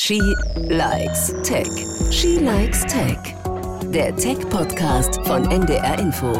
She 0.00 0.20
likes 0.54 1.34
Tech. 1.42 1.66
She 2.12 2.38
likes 2.38 2.84
Tech. 2.84 3.18
Der 3.92 4.14
Tech-Podcast 4.14 5.18
von 5.26 5.50
NDR 5.50 5.98
Info. 5.98 6.32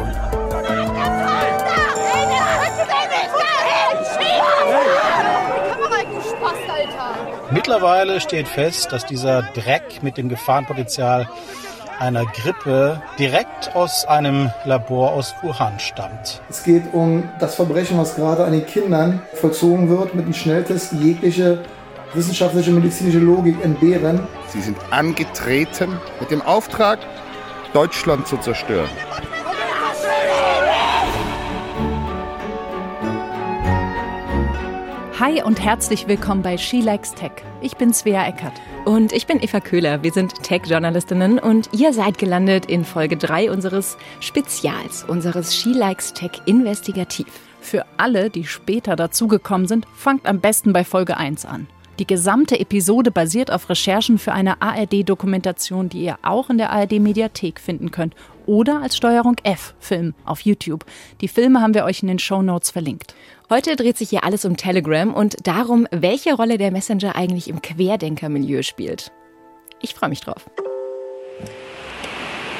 Mittlerweile 7.51 8.21
steht 8.21 8.47
fest, 8.47 8.93
dass 8.93 9.05
dieser 9.05 9.41
Dreck 9.41 10.03
mit 10.03 10.15
dem 10.15 10.29
Gefahrenpotenzial 10.29 11.27
einer 11.99 12.23
Grippe 12.27 13.01
direkt 13.19 13.75
aus 13.75 14.05
einem 14.05 14.51
Labor 14.63 15.11
aus 15.11 15.35
Wuhan 15.41 15.77
stammt. 15.79 16.41
Es 16.49 16.63
geht 16.63 16.93
um 16.93 17.27
das 17.41 17.55
Verbrechen, 17.55 17.97
was 17.97 18.15
gerade 18.15 18.45
an 18.45 18.53
den 18.53 18.65
Kindern 18.65 19.21
vollzogen 19.33 19.89
wird, 19.89 20.15
mit 20.15 20.23
einem 20.23 20.33
Schnelltest 20.33 20.93
jegliche 20.93 21.59
wissenschaftliche 22.13 22.71
medizinische 22.71 23.19
Logik 23.19 23.63
entbehren. 23.63 24.19
Sie 24.47 24.61
sind 24.61 24.77
angetreten 24.91 25.97
mit 26.19 26.31
dem 26.31 26.41
Auftrag, 26.41 26.99
Deutschland 27.73 28.27
zu 28.27 28.37
zerstören. 28.37 28.89
Hi 35.19 35.43
und 35.43 35.61
herzlich 35.61 36.07
willkommen 36.07 36.41
bei 36.41 36.57
She 36.57 36.79
Likes 36.79 37.13
Tech. 37.13 37.31
Ich 37.61 37.75
bin 37.75 37.93
Svea 37.93 38.25
Eckert. 38.25 38.53
Und 38.85 39.11
ich 39.11 39.27
bin 39.27 39.43
Eva 39.43 39.59
Köhler. 39.59 40.01
Wir 40.01 40.13
sind 40.13 40.41
Tech-Journalistinnen 40.43 41.39
und 41.39 41.69
ihr 41.73 41.91
seid 41.91 42.17
gelandet 42.17 42.67
in 42.67 42.85
Folge 42.85 43.17
3 43.17 43.51
unseres 43.51 43.97
Spezials, 44.21 45.03
unseres 45.03 45.53
She 45.53 45.73
Likes 45.73 46.13
Tech 46.13 46.31
Investigativ. 46.45 47.27
Für 47.59 47.85
alle, 47.97 48.29
die 48.29 48.45
später 48.45 48.95
dazugekommen 48.95 49.67
sind, 49.67 49.85
fangt 49.93 50.25
am 50.25 50.39
besten 50.39 50.71
bei 50.71 50.85
Folge 50.85 51.17
1 51.17 51.45
an. 51.45 51.67
Die 51.99 52.07
gesamte 52.07 52.57
Episode 52.57 53.11
basiert 53.11 53.51
auf 53.51 53.69
Recherchen 53.69 54.19
für 54.19 54.31
eine 54.31 54.61
ARD-Dokumentation, 54.61 55.89
die 55.89 56.03
ihr 56.05 56.17
auch 56.21 56.49
in 56.49 56.57
der 56.57 56.71
ARD-Mediathek 56.71 57.59
finden 57.59 57.91
könnt 57.91 58.15
oder 58.45 58.81
als 58.81 58.95
Steuerung 58.95 59.35
F-Film 59.43 60.13
auf 60.23 60.39
YouTube. 60.39 60.85
Die 61.19 61.27
Filme 61.27 61.59
haben 61.59 61.73
wir 61.73 61.83
euch 61.83 62.01
in 62.01 62.07
den 62.07 62.17
Show 62.17 62.41
Notes 62.41 62.71
verlinkt. 62.71 63.15
Heute 63.49 63.75
dreht 63.75 63.97
sich 63.97 64.11
hier 64.11 64.23
alles 64.23 64.45
um 64.45 64.55
Telegram 64.55 65.13
und 65.13 65.45
darum, 65.45 65.87
welche 65.91 66.35
Rolle 66.35 66.57
der 66.57 66.71
Messenger 66.71 67.17
eigentlich 67.17 67.49
im 67.49 67.61
Querdenkermilieu 67.61 68.61
spielt. 68.61 69.11
Ich 69.81 69.93
freue 69.93 70.09
mich 70.09 70.21
drauf. 70.21 70.49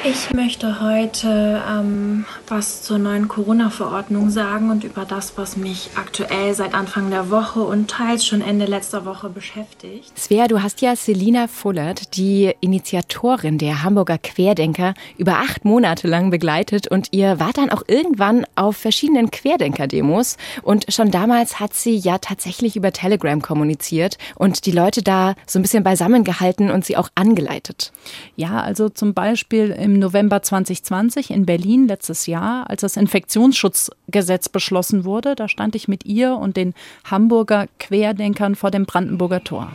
Ich 0.02 0.32
möchte 0.32 0.80
heute 0.80 1.62
ähm, 1.68 2.24
was 2.48 2.80
zur 2.82 2.96
neuen 2.98 3.28
Corona-Verordnung 3.28 4.30
sagen 4.30 4.70
und 4.70 4.82
über 4.82 5.04
das, 5.04 5.36
was 5.36 5.58
mich 5.58 5.90
aktuell 5.94 6.54
seit 6.54 6.72
Anfang 6.72 7.10
der 7.10 7.30
Woche 7.30 7.60
und 7.60 7.90
teils 7.90 8.24
schon 8.24 8.40
Ende 8.40 8.64
letzter 8.64 9.04
Woche 9.04 9.28
beschäftigt. 9.28 10.18
Svea, 10.18 10.48
du 10.48 10.62
hast 10.62 10.80
ja 10.80 10.96
Selina 10.96 11.48
Fullert, 11.48 12.16
die 12.16 12.50
Initiatorin 12.60 13.58
der 13.58 13.82
Hamburger 13.82 14.16
Querdenker, 14.16 14.94
über 15.18 15.34
acht 15.34 15.66
Monate 15.66 16.08
lang 16.08 16.30
begleitet 16.30 16.88
und 16.88 17.08
ihr 17.10 17.38
wart 17.38 17.58
dann 17.58 17.68
auch 17.68 17.82
irgendwann 17.86 18.46
auf 18.56 18.78
verschiedenen 18.78 19.30
Querdenker-Demos 19.30 20.38
und 20.62 20.86
schon 20.90 21.10
damals 21.10 21.60
hat 21.60 21.74
sie 21.74 21.96
ja 21.96 22.16
tatsächlich 22.16 22.74
über 22.74 22.92
Telegram 22.92 23.42
kommuniziert 23.42 24.16
und 24.34 24.64
die 24.64 24.72
Leute 24.72 25.02
da 25.02 25.34
so 25.46 25.58
ein 25.58 25.62
bisschen 25.62 25.84
beisammen 25.84 26.24
gehalten 26.24 26.70
und 26.70 26.86
sie 26.86 26.96
auch 26.96 27.10
angeleitet. 27.16 27.92
Ja, 28.36 28.62
also 28.62 28.88
zum 28.88 29.12
Beispiel 29.12 29.70
im 29.70 29.89
November 29.98 30.42
2020 30.42 31.30
in 31.30 31.46
Berlin 31.46 31.88
letztes 31.88 32.26
Jahr, 32.26 32.68
als 32.70 32.82
das 32.82 32.96
Infektionsschutzgesetz 32.96 34.48
beschlossen 34.48 35.04
wurde. 35.04 35.34
Da 35.34 35.48
stand 35.48 35.74
ich 35.74 35.88
mit 35.88 36.04
ihr 36.04 36.36
und 36.36 36.56
den 36.56 36.74
Hamburger 37.04 37.66
Querdenkern 37.78 38.54
vor 38.54 38.70
dem 38.70 38.86
Brandenburger 38.86 39.42
Tor. 39.42 39.72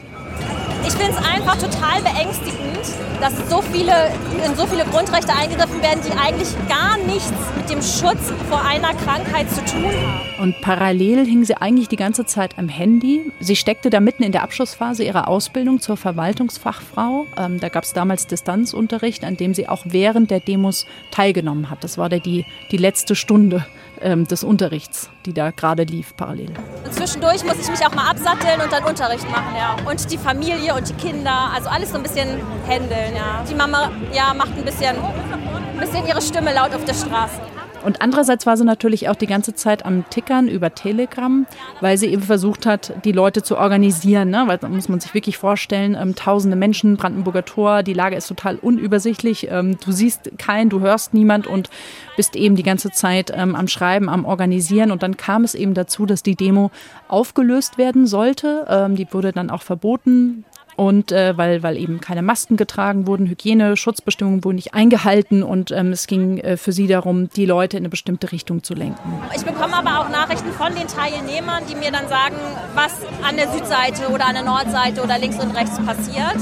Ich 0.88 0.94
finde 0.94 1.14
es 1.14 1.18
einfach 1.18 1.58
total 1.58 2.00
beängstigend, 2.04 2.80
dass 3.20 3.34
so 3.50 3.62
viele, 3.64 4.12
in 4.46 4.56
so 4.56 4.68
viele 4.68 4.86
Grundrechte 4.86 5.34
eingegriffen 5.34 5.82
werden, 5.82 6.00
die 6.06 6.12
eigentlich 6.12 6.50
gar 6.70 6.98
nichts 6.98 7.34
mit 7.58 7.70
dem 7.72 7.82
Schutz 7.82 8.32
vor 8.48 8.64
einer 8.64 8.94
Krankheit 8.94 9.50
zu 9.50 9.66
tun 9.66 9.86
haben. 9.86 10.44
Und 10.44 10.62
parallel 10.62 11.26
hing 11.26 11.44
sie 11.44 11.58
eigentlich 11.60 11.88
die 11.88 11.96
ganze 11.96 12.26
Zeit 12.26 12.60
am 12.60 12.70
Handy. 12.70 13.32
Sie 13.40 13.56
steckte 13.56 13.90
da 13.90 14.00
mitten 14.00 14.22
in 14.22 14.32
der 14.32 14.44
Abschlussphase 14.44 15.04
ihrer 15.04 15.28
Ausbildung 15.28 15.80
zur 15.82 15.98
Verwaltungsfachfrau. 15.98 17.26
Ähm, 17.36 17.60
da 17.60 17.70
gab 17.70 17.84
es 17.84 17.94
damals 17.94 18.28
Distanzunterricht, 18.28 19.24
an 19.24 19.38
dem 19.38 19.56
sie 19.56 19.68
auch 19.68 19.82
während 19.86 20.30
der 20.30 20.40
Demos 20.40 20.86
teilgenommen 21.10 21.72
hat. 21.72 21.84
Das 21.84 21.98
war 21.98 22.10
der, 22.10 22.20
die, 22.20 22.46
die 22.72 22.78
letzte 22.78 23.16
Stunde 23.16 23.66
ähm, 24.06 24.28
des 24.28 24.44
Unterrichts, 24.44 25.10
die 25.26 25.34
da 25.34 25.52
gerade 25.52 25.84
lief 25.84 26.16
parallel. 26.16 26.52
Und 26.86 26.94
zwischendurch 26.94 27.44
muss 27.44 27.60
ich 27.60 27.70
mich 27.70 27.86
auch 27.86 27.94
mal 27.94 28.08
absatteln 28.10 28.62
und 28.62 28.72
dann 28.72 28.84
Unterricht 28.84 29.30
machen, 29.30 29.56
ja. 29.58 29.76
Und 29.90 30.12
die 30.12 30.18
Familie 30.18 30.76
und 30.76 30.88
die 30.88 30.94
Kinder, 30.94 31.50
also 31.54 31.70
alles 31.70 31.90
so 31.90 31.98
ein 31.98 32.04
bisschen 32.04 32.40
händeln, 32.68 33.16
ja. 33.16 33.44
Die 33.50 33.56
Mama, 33.56 33.92
ja, 34.14 34.34
macht 34.34 34.56
ein 34.56 34.64
bisschen, 34.64 34.96
ein 34.96 35.80
bisschen 35.80 36.06
ihre 36.08 36.22
Stimme 36.22 36.54
laut 36.54 36.74
auf 36.76 36.86
der 36.86 36.94
Straße. 36.94 37.42
Und 37.86 38.02
andererseits 38.02 38.46
war 38.46 38.58
sie 38.58 38.66
natürlich 38.66 39.10
auch 39.10 39.16
die 39.16 39.28
ganze 39.28 39.54
Zeit 39.54 39.86
am 39.86 40.10
Tickern 40.10 40.48
über 40.48 40.74
Telegram, 40.74 41.46
weil 41.82 41.98
sie 41.98 42.08
eben 42.08 42.24
versucht 42.24 42.66
hat, 42.66 42.94
die 43.06 43.12
Leute 43.12 43.44
zu 43.44 43.58
organisieren. 43.58 44.30
Ne? 44.32 44.44
Weil 44.48 44.58
da 44.58 44.68
muss 44.68 44.90
man 44.90 45.00
sich 45.00 45.14
wirklich 45.14 45.38
vorstellen, 45.38 45.96
ähm, 46.00 46.16
tausende 46.16 46.58
Menschen, 46.58 46.98
Brandenburger 46.98 47.46
Tor, 47.46 47.84
die 47.84 47.94
Lage 47.94 48.16
ist 48.16 48.28
total 48.28 48.58
unübersichtlich. 48.58 49.48
Ähm, 49.52 49.78
du 49.84 49.92
siehst 49.92 50.32
keinen, 50.38 50.70
du 50.70 50.80
hörst 50.80 51.14
niemand 51.14 51.48
und 51.48 51.70
bist 52.18 52.36
eben 52.36 52.56
die 52.56 52.64
ganze 52.64 52.92
Zeit 52.92 53.32
ähm, 53.36 53.56
am 53.56 53.68
Schreiben, 53.68 54.10
am 54.10 54.26
Organisieren. 54.26 54.92
Und 54.92 55.04
dann 55.04 55.18
kam 55.18 55.44
es 55.44 55.54
eben 55.54 55.76
dazu, 55.76 56.06
dass 56.06 56.24
die 56.24 56.36
Demo 56.36 56.72
aufgelöst 57.08 57.78
werden 57.78 58.08
sollte. 58.08 58.66
Ähm, 58.68 58.96
die 58.96 59.08
wurde 59.12 59.32
dann 59.32 59.50
auch 59.50 59.62
verboten 59.62 60.44
und 60.76 61.12
äh, 61.12 61.38
weil, 61.38 61.64
weil 61.64 61.78
eben 61.78 62.02
keine 62.02 62.22
Masken 62.22 62.58
getragen 62.58 63.08
wurden, 63.08 63.28
Hygiene, 63.28 63.78
Schutzbestimmungen 63.78 64.44
wurden 64.44 64.56
nicht 64.56 64.74
eingehalten 64.74 65.44
und 65.44 65.72
ähm, 65.72 65.92
es 65.92 66.08
ging 66.08 66.38
äh, 66.40 66.58
für 66.58 66.72
sie 66.72 66.88
darum, 66.88 67.30
die 67.30 67.46
Leute 67.46 67.78
in 67.78 67.82
eine 67.82 67.90
bestimmte 67.90 68.32
Richtung 68.32 68.64
zu 68.64 68.74
lenken. 68.74 69.22
Ich 69.36 69.46
bekomme 69.46 69.76
aber 69.76 70.02
auch 70.02 70.10
Nachrichten 70.10 70.52
von 70.52 70.74
den 70.76 70.88
Teilnehmern, 70.88 71.64
die 71.70 71.76
mir 71.76 71.92
dann 71.92 72.08
sagen, 72.08 72.36
was 72.74 72.94
an 73.28 73.38
der 73.38 73.52
Südseite 73.52 74.10
oder 74.12 74.28
an 74.28 74.36
der 74.36 74.44
Nordseite 74.44 75.02
oder 75.02 75.18
links 75.18 75.40
und 75.40 75.56
rechts 75.56 75.80
passiert, 75.80 76.38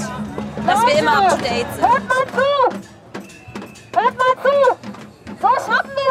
dass 0.65 0.85
wir 0.85 0.99
immer 0.99 1.25
up 1.25 1.29
to 1.29 1.37
date 1.37 1.67
sind. 1.73 1.83
Hört 1.83 2.07
mal 2.07 2.25
zu! 2.31 2.79
Hört 3.93 4.17
mal 4.17 4.35
zu! 4.43 4.93
So 5.41 5.49
schaffen 5.49 5.91
wir 5.93 6.02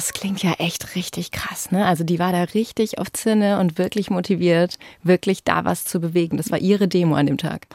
das 0.00 0.14
klingt 0.14 0.42
ja 0.42 0.52
echt 0.52 0.94
richtig 0.96 1.30
krass, 1.30 1.72
ne? 1.72 1.84
Also 1.84 2.04
die 2.04 2.18
war 2.18 2.32
da 2.32 2.44
richtig 2.44 2.96
auf 2.96 3.12
Zinne 3.12 3.60
und 3.60 3.76
wirklich 3.76 4.08
motiviert, 4.08 4.78
wirklich 5.02 5.44
da 5.44 5.66
was 5.66 5.84
zu 5.84 6.00
bewegen. 6.00 6.38
Das 6.38 6.50
war 6.50 6.58
ihre 6.58 6.88
Demo 6.88 7.16
an 7.16 7.26
dem 7.26 7.36
Tag. 7.36 7.66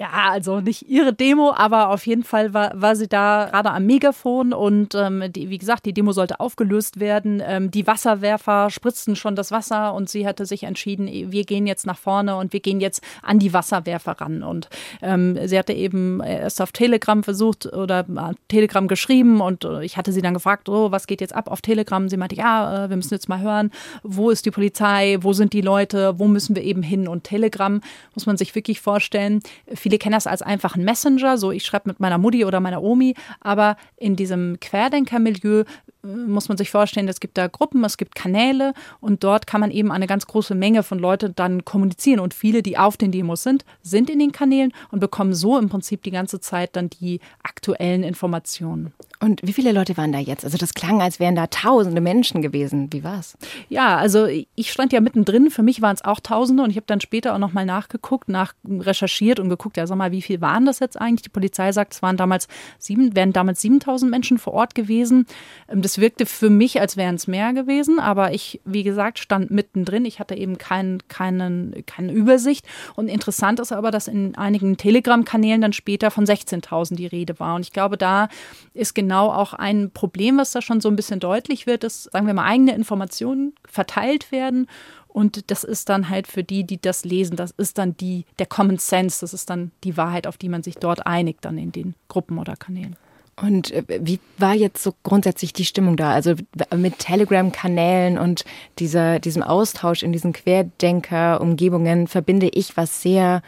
Ja, 0.00 0.30
also 0.30 0.62
nicht 0.62 0.88
ihre 0.88 1.12
Demo, 1.12 1.52
aber 1.54 1.90
auf 1.90 2.06
jeden 2.06 2.24
Fall 2.24 2.54
war, 2.54 2.72
war 2.74 2.96
sie 2.96 3.06
da 3.06 3.48
gerade 3.50 3.70
am 3.70 3.84
Megafon 3.84 4.54
und 4.54 4.94
ähm, 4.94 5.24
die, 5.30 5.50
wie 5.50 5.58
gesagt, 5.58 5.84
die 5.84 5.92
Demo 5.92 6.12
sollte 6.12 6.40
aufgelöst 6.40 7.00
werden. 7.00 7.42
Ähm, 7.44 7.70
die 7.70 7.86
Wasserwerfer 7.86 8.70
spritzten 8.70 9.14
schon 9.14 9.36
das 9.36 9.50
Wasser 9.50 9.92
und 9.92 10.08
sie 10.08 10.26
hatte 10.26 10.46
sich 10.46 10.62
entschieden, 10.62 11.06
wir 11.06 11.44
gehen 11.44 11.66
jetzt 11.66 11.84
nach 11.84 11.98
vorne 11.98 12.36
und 12.36 12.54
wir 12.54 12.60
gehen 12.60 12.80
jetzt 12.80 13.04
an 13.20 13.38
die 13.38 13.52
Wasserwerfer 13.52 14.12
ran. 14.12 14.42
Und 14.42 14.70
ähm, 15.02 15.38
sie 15.46 15.58
hatte 15.58 15.74
eben 15.74 16.22
erst 16.22 16.62
auf 16.62 16.72
Telegram 16.72 17.22
versucht 17.22 17.66
oder 17.66 18.00
äh, 18.00 18.32
Telegram 18.48 18.88
geschrieben 18.88 19.42
und 19.42 19.66
äh, 19.66 19.84
ich 19.84 19.98
hatte 19.98 20.12
sie 20.12 20.22
dann 20.22 20.32
gefragt, 20.32 20.70
oh, 20.70 20.90
was 20.90 21.08
geht 21.08 21.20
jetzt 21.20 21.34
ab 21.34 21.50
auf 21.50 21.60
Telegram? 21.60 22.08
Sie 22.08 22.16
meinte, 22.16 22.36
ja, 22.36 22.86
äh, 22.86 22.88
wir 22.88 22.96
müssen 22.96 23.12
jetzt 23.12 23.28
mal 23.28 23.40
hören, 23.40 23.70
wo 24.02 24.30
ist 24.30 24.46
die 24.46 24.50
Polizei, 24.50 25.18
wo 25.20 25.34
sind 25.34 25.52
die 25.52 25.60
Leute, 25.60 26.18
wo 26.18 26.26
müssen 26.26 26.56
wir 26.56 26.62
eben 26.62 26.82
hin? 26.82 27.06
Und 27.06 27.24
Telegram 27.24 27.82
muss 28.14 28.24
man 28.24 28.38
sich 28.38 28.54
wirklich 28.54 28.80
vorstellen, 28.80 29.42
Viele 29.90 29.98
kennen 29.98 30.12
das 30.12 30.28
als 30.28 30.40
einfach 30.40 30.76
ein 30.76 30.84
Messenger, 30.84 31.36
so 31.36 31.50
ich 31.50 31.64
schreibe 31.64 31.88
mit 31.88 31.98
meiner 31.98 32.16
Mutti 32.16 32.44
oder 32.44 32.60
meiner 32.60 32.80
Omi, 32.80 33.16
aber 33.40 33.76
in 33.96 34.14
diesem 34.14 34.60
Querdenker-Milieu 34.60 35.64
muss 36.02 36.48
man 36.48 36.56
sich 36.56 36.70
vorstellen, 36.70 37.08
es 37.08 37.20
gibt 37.20 37.36
da 37.36 37.46
Gruppen, 37.46 37.84
es 37.84 37.96
gibt 37.96 38.14
Kanäle 38.14 38.72
und 39.00 39.24
dort 39.24 39.46
kann 39.46 39.60
man 39.60 39.70
eben 39.70 39.92
eine 39.92 40.06
ganz 40.06 40.26
große 40.26 40.54
Menge 40.54 40.82
von 40.82 40.98
Leuten 40.98 41.34
dann 41.34 41.64
kommunizieren 41.64 42.20
und 42.20 42.34
viele, 42.34 42.62
die 42.62 42.78
auf 42.78 42.96
den 42.96 43.12
Demos 43.12 43.42
sind, 43.42 43.64
sind 43.82 44.10
in 44.10 44.18
den 44.18 44.32
Kanälen 44.32 44.72
und 44.90 45.00
bekommen 45.00 45.34
so 45.34 45.58
im 45.58 45.68
Prinzip 45.68 46.02
die 46.02 46.10
ganze 46.10 46.40
Zeit 46.40 46.76
dann 46.76 46.90
die 46.90 47.20
aktuellen 47.42 48.02
Informationen. 48.02 48.92
Und 49.22 49.42
wie 49.42 49.52
viele 49.52 49.72
Leute 49.72 49.98
waren 49.98 50.12
da 50.12 50.18
jetzt? 50.18 50.46
Also 50.46 50.56
das 50.56 50.72
klang, 50.72 51.02
als 51.02 51.20
wären 51.20 51.34
da 51.34 51.46
tausende 51.46 52.00
Menschen 52.00 52.40
gewesen. 52.40 52.90
Wie 52.90 53.04
war's? 53.04 53.36
Ja, 53.68 53.98
also 53.98 54.26
ich 54.26 54.72
stand 54.72 54.94
ja 54.94 55.00
mittendrin. 55.02 55.50
Für 55.50 55.62
mich 55.62 55.82
waren 55.82 55.94
es 55.94 56.02
auch 56.02 56.20
Tausende 56.20 56.62
und 56.62 56.70
ich 56.70 56.76
habe 56.76 56.86
dann 56.86 57.02
später 57.02 57.34
auch 57.34 57.38
nochmal 57.38 57.66
nachgeguckt, 57.66 58.30
nach 58.30 58.54
recherchiert 58.66 59.38
und 59.38 59.50
geguckt, 59.50 59.76
ja 59.76 59.86
sag 59.86 59.96
mal, 59.96 60.10
wie 60.10 60.22
viel 60.22 60.40
waren 60.40 60.64
das 60.64 60.78
jetzt 60.78 60.98
eigentlich? 60.98 61.20
Die 61.20 61.28
Polizei 61.28 61.70
sagt, 61.72 61.92
es 61.92 62.00
waren 62.00 62.16
damals 62.16 62.48
sieben, 62.78 63.14
wären 63.14 63.34
damals 63.34 63.60
7000 63.60 64.10
Menschen 64.10 64.38
vor 64.38 64.54
Ort 64.54 64.74
gewesen. 64.74 65.26
Ähm, 65.68 65.82
das 65.90 65.98
wirkte 66.00 66.26
für 66.26 66.50
mich, 66.50 66.80
als 66.80 66.96
wären 66.96 67.14
es 67.14 67.26
mehr 67.26 67.52
gewesen, 67.52 68.00
aber 68.00 68.32
ich, 68.32 68.60
wie 68.64 68.82
gesagt, 68.82 69.18
stand 69.18 69.50
mittendrin. 69.50 70.04
Ich 70.04 70.18
hatte 70.18 70.34
eben 70.34 70.58
kein, 70.58 70.98
keinen, 71.08 71.84
keine 71.86 72.12
Übersicht. 72.12 72.66
Und 72.96 73.08
interessant 73.08 73.60
ist 73.60 73.72
aber, 73.72 73.90
dass 73.90 74.08
in 74.08 74.34
einigen 74.36 74.76
Telegram-Kanälen 74.76 75.60
dann 75.60 75.72
später 75.72 76.10
von 76.10 76.24
16.000 76.24 76.96
die 76.96 77.06
Rede 77.06 77.38
war. 77.38 77.54
Und 77.54 77.62
ich 77.62 77.72
glaube, 77.72 77.96
da 77.96 78.28
ist 78.74 78.94
genau 78.94 79.10
genau 79.10 79.32
auch 79.32 79.54
ein 79.54 79.90
Problem, 79.90 80.38
was 80.38 80.52
da 80.52 80.62
schon 80.62 80.80
so 80.80 80.88
ein 80.88 80.96
bisschen 80.96 81.20
deutlich 81.20 81.66
wird, 81.66 81.82
dass, 81.82 82.04
sagen 82.04 82.26
wir 82.26 82.34
mal, 82.34 82.44
eigene 82.44 82.74
Informationen 82.74 83.54
verteilt 83.66 84.32
werden 84.32 84.66
Und 85.08 85.50
das 85.50 85.64
ist 85.64 85.88
dann 85.88 86.08
halt 86.08 86.28
für 86.28 86.44
die, 86.44 86.62
die 86.62 86.80
das 86.80 87.04
lesen, 87.04 87.36
das 87.36 87.50
ist 87.50 87.78
dann 87.78 87.96
die, 87.96 88.24
der 88.38 88.46
Common 88.46 88.78
Sense, 88.78 89.20
das 89.20 89.34
ist 89.34 89.50
dann 89.50 89.72
die 89.82 89.96
Wahrheit, 89.96 90.28
auf 90.28 90.38
die 90.38 90.48
man 90.48 90.62
sich 90.62 90.76
dort 90.76 91.04
einigt, 91.06 91.44
dann 91.44 91.58
in 91.58 91.72
den 91.72 91.94
Gruppen 92.06 92.38
oder 92.38 92.54
Kanälen. 92.54 92.94
Und 93.40 93.70
äh, 93.72 93.82
wie 94.00 94.20
war 94.38 94.54
jetzt 94.54 94.82
so 94.82 94.94
grundsätzlich 95.02 95.52
die 95.52 95.64
Stimmung 95.64 95.96
da? 95.96 96.12
Also 96.12 96.34
mit 96.76 96.98
Telegram-Kanälen 96.98 98.18
und 98.18 98.44
dieser, 98.78 99.18
diesem 99.18 99.42
Austausch 99.42 100.02
in 100.02 100.12
diesen 100.12 100.32
Querdenker-Umgebungen 100.32 102.06
verbinde 102.06 102.48
ich 102.48 102.76
was 102.76 103.02
sehr 103.02 103.42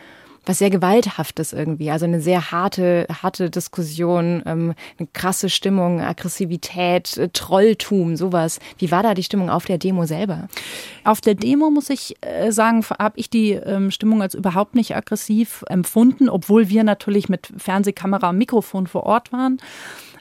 was 0.45 0.59
sehr 0.59 0.71
gewalthaftes 0.71 1.53
irgendwie. 1.53 1.91
Also 1.91 2.05
eine 2.05 2.21
sehr 2.21 2.51
harte, 2.51 3.07
harte 3.23 3.51
Diskussion, 3.51 4.43
ähm, 4.47 4.75
eine 4.99 5.09
krasse 5.13 5.49
Stimmung, 5.49 6.01
Aggressivität, 6.01 7.17
äh, 7.17 7.29
Trolltum, 7.33 8.17
sowas. 8.17 8.59
Wie 8.79 8.91
war 8.91 9.03
da 9.03 9.15
die 9.15 9.23
Stimmung 9.23 9.51
auf 9.51 9.67
der 9.67 9.79
Demo 9.79 10.05
selber? 10.05 10.49
Auf 11.05 11.21
der 11.21 11.35
Demo 11.35 11.71
muss 11.71 11.91
ich 11.91 12.17
äh, 12.21 12.51
sagen, 12.51 12.85
habe 12.99 13.19
ich 13.19 13.31
die 13.31 13.53
ähm, 13.53 13.91
Stimmung 13.91 14.23
als 14.23 14.35
überhaupt 14.35 14.75
nicht 14.75 14.97
aggressiv 14.97 15.65
empfunden, 15.69 16.29
obwohl 16.29 16.69
wir 16.69 16.85
natürlich 16.85 17.29
mit 17.29 17.53
Fernsehkamera 17.57 18.31
und 18.31 18.39
Mikrofon 18.39 18.87
vor 18.87 19.05
Ort 19.05 19.33
waren. 19.33 19.59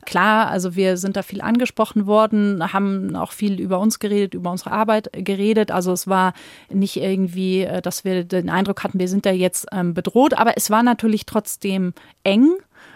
Klar, 0.06 0.48
also 0.48 0.75
wir 0.75 0.98
sind 0.98 1.15
da 1.15 1.21
viel 1.21 1.42
angesprochen 1.42 2.07
worden, 2.07 2.74
haben 2.74 3.15
auch 3.15 3.31
viel 3.31 3.59
über 3.59 3.80
uns 3.80 4.00
geredet, 4.00 4.33
über 4.33 4.51
unsere 4.51 4.71
Arbeit 4.71 5.09
geredet. 5.13 5.71
Also 5.71 5.92
es 5.92 6.07
war 6.07 6.33
nicht 6.69 6.98
irgendwie, 6.98 7.62
äh, 7.62 7.81
dass 7.81 8.03
wir 8.03 8.24
den 8.24 8.50
Eindruck 8.50 8.83
hatten, 8.83 9.00
wir 9.00 9.07
sind 9.07 9.25
da 9.25 9.31
jetzt 9.31 9.68
ähm, 9.71 9.94
bedroht, 9.94 10.33
aber 10.33 10.57
es 10.57 10.69
war 10.69 10.83
natürlich 10.83 11.25
trotzdem 11.25 11.94
eng. 12.24 12.50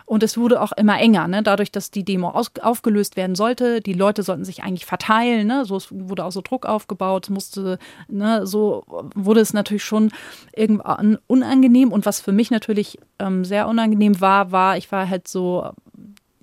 Und 0.06 0.22
es 0.22 0.38
wurde 0.38 0.62
auch 0.62 0.72
immer 0.72 1.00
enger, 1.00 1.28
ne? 1.28 1.42
dadurch, 1.42 1.72
dass 1.72 1.90
die 1.90 2.04
Demo 2.04 2.30
aufgelöst 2.30 3.16
werden 3.16 3.36
sollte. 3.36 3.82
Die 3.82 3.94
Leute 3.94 4.22
sollten 4.22 4.46
sich 4.46 4.64
eigentlich 4.64 4.86
verteilen. 4.86 5.48
Ne? 5.48 5.66
So 5.66 5.80
wurde 5.90 6.26
auch 6.26 6.32
so 6.32 6.42
Druck 6.42 6.68
aufgebaut. 6.68 7.30
Musste, 7.32 7.80
ne? 8.08 8.46
So 8.46 8.84
wurde 9.16 9.42
es 9.42 9.54
natürlich 9.54 9.84
schon 9.84 10.12
irgendwann 10.56 11.18
unangenehm. 11.26 11.92
Und 11.92 12.06
was 12.06 12.22
für 12.22 12.32
mich 12.32 12.52
natürlich 12.52 13.00
ähm, 13.18 13.46
sehr 13.46 13.68
unangenehm 13.68 14.22
war, 14.22 14.52
war, 14.52 14.78
ich 14.78 14.92
war 14.92 15.10
halt 15.10 15.28
so 15.28 15.72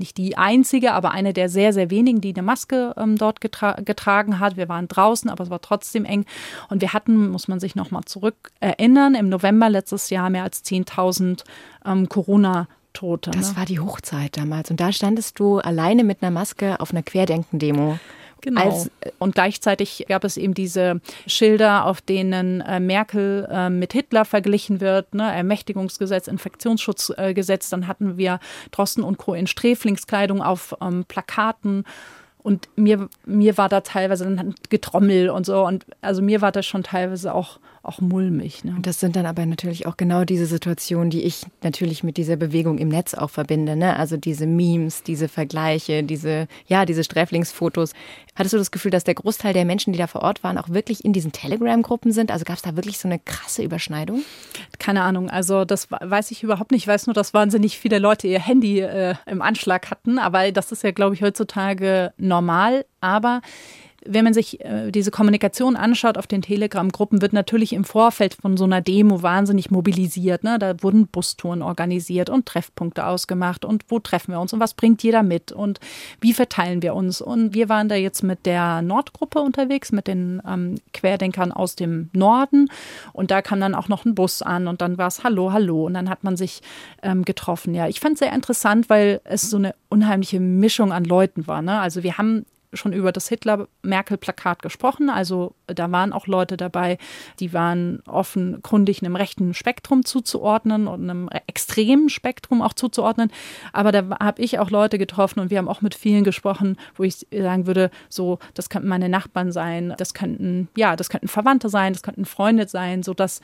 nicht 0.03 0.19
die 0.19 0.37
einzige, 0.37 0.93
aber 0.93 1.13
eine 1.13 1.33
der 1.33 1.49
sehr, 1.49 1.73
sehr 1.73 1.91
wenigen, 1.91 2.21
die 2.21 2.35
eine 2.35 2.43
Maske 2.43 2.93
ähm, 2.97 3.17
dort 3.17 3.41
getra 3.41 3.73
getragen 3.81 4.39
hat. 4.41 4.57
Wir 4.57 4.69
waren 4.69 4.89
draußen, 4.89 5.31
aber 5.31 5.45
es 5.45 5.51
war 5.51 5.61
trotzdem 5.61 6.05
eng. 6.05 6.27
Und 6.69 6.83
wir 6.83 6.93
hatten, 6.93 7.31
muss 7.31 7.49
man 7.49 7.61
sich 7.61 7.75
nochmal 7.75 8.03
zurück 8.05 8.51
erinnern, 8.61 9.15
im 9.15 9.29
November 9.29 9.71
letztes 9.71 10.11
Jahr 10.11 10.29
mehr 10.29 10.43
als 10.43 10.65
10.000 10.65 11.45
ähm, 11.87 12.09
Corona- 12.09 12.67
Tote. 12.95 13.31
Das 13.31 13.53
ne? 13.53 13.57
war 13.57 13.65
die 13.65 13.81
Hochzeit 13.81 14.37
damals. 14.37 14.71
Und 14.71 14.79
da 14.79 14.93
standest 14.93 15.39
du 15.39 15.61
alleine 15.61 16.05
mit 16.05 16.23
einer 16.23 16.31
Maske 16.31 16.79
auf 16.79 16.91
einer 16.91 17.03
Querdenken-Demo. 17.03 17.99
Genau. 18.43 18.61
Als, 18.61 18.91
und 19.19 19.35
gleichzeitig 19.35 20.05
gab 20.09 20.25
es 20.25 20.37
eben 20.37 20.53
diese 20.53 21.01
Schilder, 21.27 21.87
auf 21.87 22.01
denen 22.01 22.61
äh, 22.61 22.81
Merkel 22.81 23.49
äh, 23.51 23.71
mit 23.71 23.93
Hitler 23.93 24.25
verglichen 24.25 24.81
wird, 24.81 25.15
ne? 25.15 25.33
Ermächtigungsgesetz, 25.33 26.27
Infektionsschutzgesetz. 26.27 27.71
Dann 27.71 27.87
hatten 27.87 28.19
wir 28.19 28.41
Drosten 28.73 29.05
und 29.05 29.17
Co. 29.17 29.35
in 29.35 29.47
Sträflingskleidung 29.47 30.43
auf 30.43 30.75
ähm, 30.83 31.05
Plakaten. 31.07 31.85
Und 32.43 32.69
mir, 32.75 33.09
mir 33.25 33.57
war 33.57 33.69
da 33.69 33.83
teilweise 33.83 34.25
dann 34.25 34.57
Getrommel 34.69 35.31
und 35.31 35.47
so. 35.47 35.65
Und 35.65 35.87
also 36.01 36.21
mir 36.21 36.41
war 36.41 36.51
das 36.51 36.67
schon 36.67 36.83
teilweise 36.83 37.33
auch 37.33 37.61
auch 37.83 38.01
mulmig. 38.01 38.65
Ne? 38.65 38.73
Und 38.77 38.87
das 38.87 39.01
sind 39.01 39.17
dann 39.17 39.27
aber 39.27 39.45
natürlich 39.45 39.87
auch 39.87 39.97
genau 39.97 40.25
diese 40.25 40.47
Situationen, 40.47 41.11
die 41.11 41.23
ich 41.23 41.45
natürlich 41.63 42.05
mit 42.05 42.17
dieser 42.17 42.37
Bewegung 42.37 42.79
im 42.79 42.89
Netz 42.89 43.15
auch 43.15 43.31
verbinde. 43.31 43.77
Ne? 43.77 43.97
Also 43.97 44.17
diese 44.17 44.47
Memes, 44.47 45.03
diese 45.03 45.29
Vergleiche, 45.29 46.03
diese, 46.05 46.47
ja, 46.67 46.85
diese 46.85 47.03
Sträflingsfotos. 47.03 47.93
Hattest 48.37 48.55
du 48.55 48.59
das 48.59 48.71
Gefühl, 48.71 48.91
dass 48.93 49.05
der 49.05 49.15
Großteil 49.15 49.53
der 49.53 49.65
Menschen, 49.65 49.93
die 49.93 49.99
da 49.99 50.07
vor 50.07 50.23
Ort 50.23 50.45
waren, 50.45 50.59
auch 50.59 50.69
wirklich 50.69 51.05
in 51.05 51.13
diesen 51.13 51.33
Telegram-Gruppen 51.33 52.13
sind? 52.13 52.31
Also 52.31 52.45
gab 52.45 52.57
es 52.57 52.63
da 52.63 52.77
wirklich 52.77 52.99
so 52.99 53.09
eine 53.09 53.19
krasse 53.19 53.63
Überschneidung? 53.63 54.23
Keine 54.79 55.03
Ahnung. 55.03 55.29
Also 55.29 55.65
das 55.65 55.91
weiß 55.91 56.31
ich 56.31 56.43
überhaupt 56.43 56.71
nicht. 56.71 56.83
Ich 56.83 56.89
weiß 56.89 57.07
nur, 57.07 57.15
dass 57.15 57.35
wahnsinnig 57.35 57.79
viele 57.79 57.99
Leute 57.99 58.29
ihr 58.29 58.41
Handy 58.41 58.81
äh, 58.81 59.15
im 59.27 59.43
Anschlag 59.43 59.91
hatten. 59.91 60.19
Aber 60.19 60.51
das 60.53 60.73
ist 60.73 60.85
ja, 60.85 60.93
glaube 60.93 61.15
ich, 61.15 61.23
heutzutage 61.23 62.13
normal. 62.17 62.87
Aber 63.01 63.43
wenn 64.05 64.25
man 64.25 64.35
sich 64.35 64.61
äh, 64.61 64.91
diese 64.91 65.11
Kommunikation 65.11 65.77
anschaut 65.77 66.19
auf 66.19 66.27
den 66.27 66.43
Telegram-Gruppen, 66.43 67.23
wird 67.23 67.33
natürlich 67.33 67.73
im 67.73 67.85
Vorfeld 67.85 68.35
von 68.35 68.57
so 68.57 68.65
einer 68.65 68.81
Demo 68.81 69.23
wahnsinnig 69.23 69.71
mobilisiert. 69.71 70.45
Ne? 70.45 70.59
Da 70.59 70.75
wurden 70.83 71.07
Bustouren 71.07 71.63
organisiert 71.63 72.31
und 72.31 72.47
Treffpunkte 72.47 73.07
ausgemacht 73.07 73.65
und 73.65 73.85
wo 73.89 73.99
treffen 73.99 74.33
wir 74.33 74.41
uns 74.41 74.53
und 74.53 74.61
was 74.61 74.75
bringt 74.75 75.03
jeder 75.03 75.23
mit 75.23 75.53
und 75.53 75.81
wie 76.21 76.33
verteilen 76.33 76.83
wir 76.83 76.95
uns. 76.95 77.21
Und 77.21 77.55
wir 77.55 77.69
waren 77.69 77.89
da 77.89 77.95
jetzt 77.95 78.23
mit 78.23 78.47
der 78.47 78.83
Nordgruppe 78.83 79.41
unterwegs, 79.41 79.93
mit 79.93 80.07
den 80.07 80.43
ähm, 80.49 80.77
Querdenkern 80.93 81.53
aus 81.53 81.77
dem 81.77 82.11
Norden 82.13 82.69
und 83.13 83.31
da 83.31 83.43
kam 83.43 83.61
dann 83.61 83.75
auch 83.75 83.89
noch 83.89 84.05
ein 84.05 84.15
Bus 84.15 84.43
an 84.43 84.69
und 84.69 84.81
dann 84.81 84.99
war 84.99 85.09
es 85.09 85.25
Hallo, 85.25 85.53
Hallo 85.53 85.87
und 85.87 85.95
dann 85.95 86.09
hat 86.09 86.25
man 86.25 86.37
sich 86.37 86.61
ähm, 87.03 87.25
getroffen. 87.25 87.75
Ja, 87.75 87.89
ich 87.89 88.01
fand 88.01 88.15
es 88.15 88.19
sehr 88.21 88.33
interessant, 88.33 88.91
weil 88.91 89.21
es 89.25 89.49
so 89.49 89.57
eine 89.57 89.75
unheimliche 89.89 90.41
Mischung 90.41 90.93
an 90.93 91.05
Leuten 91.05 91.47
war. 91.47 91.63
Ne? 91.63 91.79
Also 91.79 92.03
wir 92.03 92.19
haben 92.19 92.45
schon 92.73 92.93
über 92.93 93.13
das 93.13 93.29
Hitler-Merkel-Plakat 93.29 94.63
gesprochen. 94.63 95.11
Also 95.11 95.55
da 95.67 95.91
waren 95.91 96.13
auch 96.13 96.27
Leute 96.27 96.57
dabei, 96.57 96.99
die 97.41 97.53
waren 97.53 98.03
offenkundig 98.07 99.03
einem 99.03 99.17
rechten 99.17 99.55
Spektrum 99.55 100.05
zuzuordnen 100.05 100.87
und 100.87 101.03
einem 101.03 101.29
extremen 101.47 102.09
Spektrum 102.09 102.63
auch 102.63 102.73
zuzuordnen. 102.73 103.31
Aber 103.73 103.93
da 103.93 104.19
habe 104.21 104.43
ich 104.43 104.59
auch 104.59 104.71
Leute 104.71 104.99
getroffen 104.99 105.41
und 105.41 105.51
wir 105.51 105.59
haben 105.59 105.69
auch 105.69 105.83
mit 105.83 105.95
vielen 105.95 106.25
gesprochen, 106.25 106.77
wo 106.97 107.03
ich 107.03 107.27
sagen 107.31 107.67
würde, 107.67 107.91
so, 108.09 108.39
das 108.55 108.69
könnten 108.69 108.89
meine 108.89 109.09
Nachbarn 109.09 109.53
sein, 109.53 109.95
das 109.99 110.15
könnten, 110.15 110.69
ja, 110.77 110.97
das 110.97 111.09
könnten 111.09 111.29
Verwandte 111.29 111.69
sein, 111.69 111.93
das 111.93 112.03
könnten 112.03 112.25
Freunde 112.25 112.69
sein, 112.69 113.03
sodass 113.03 113.41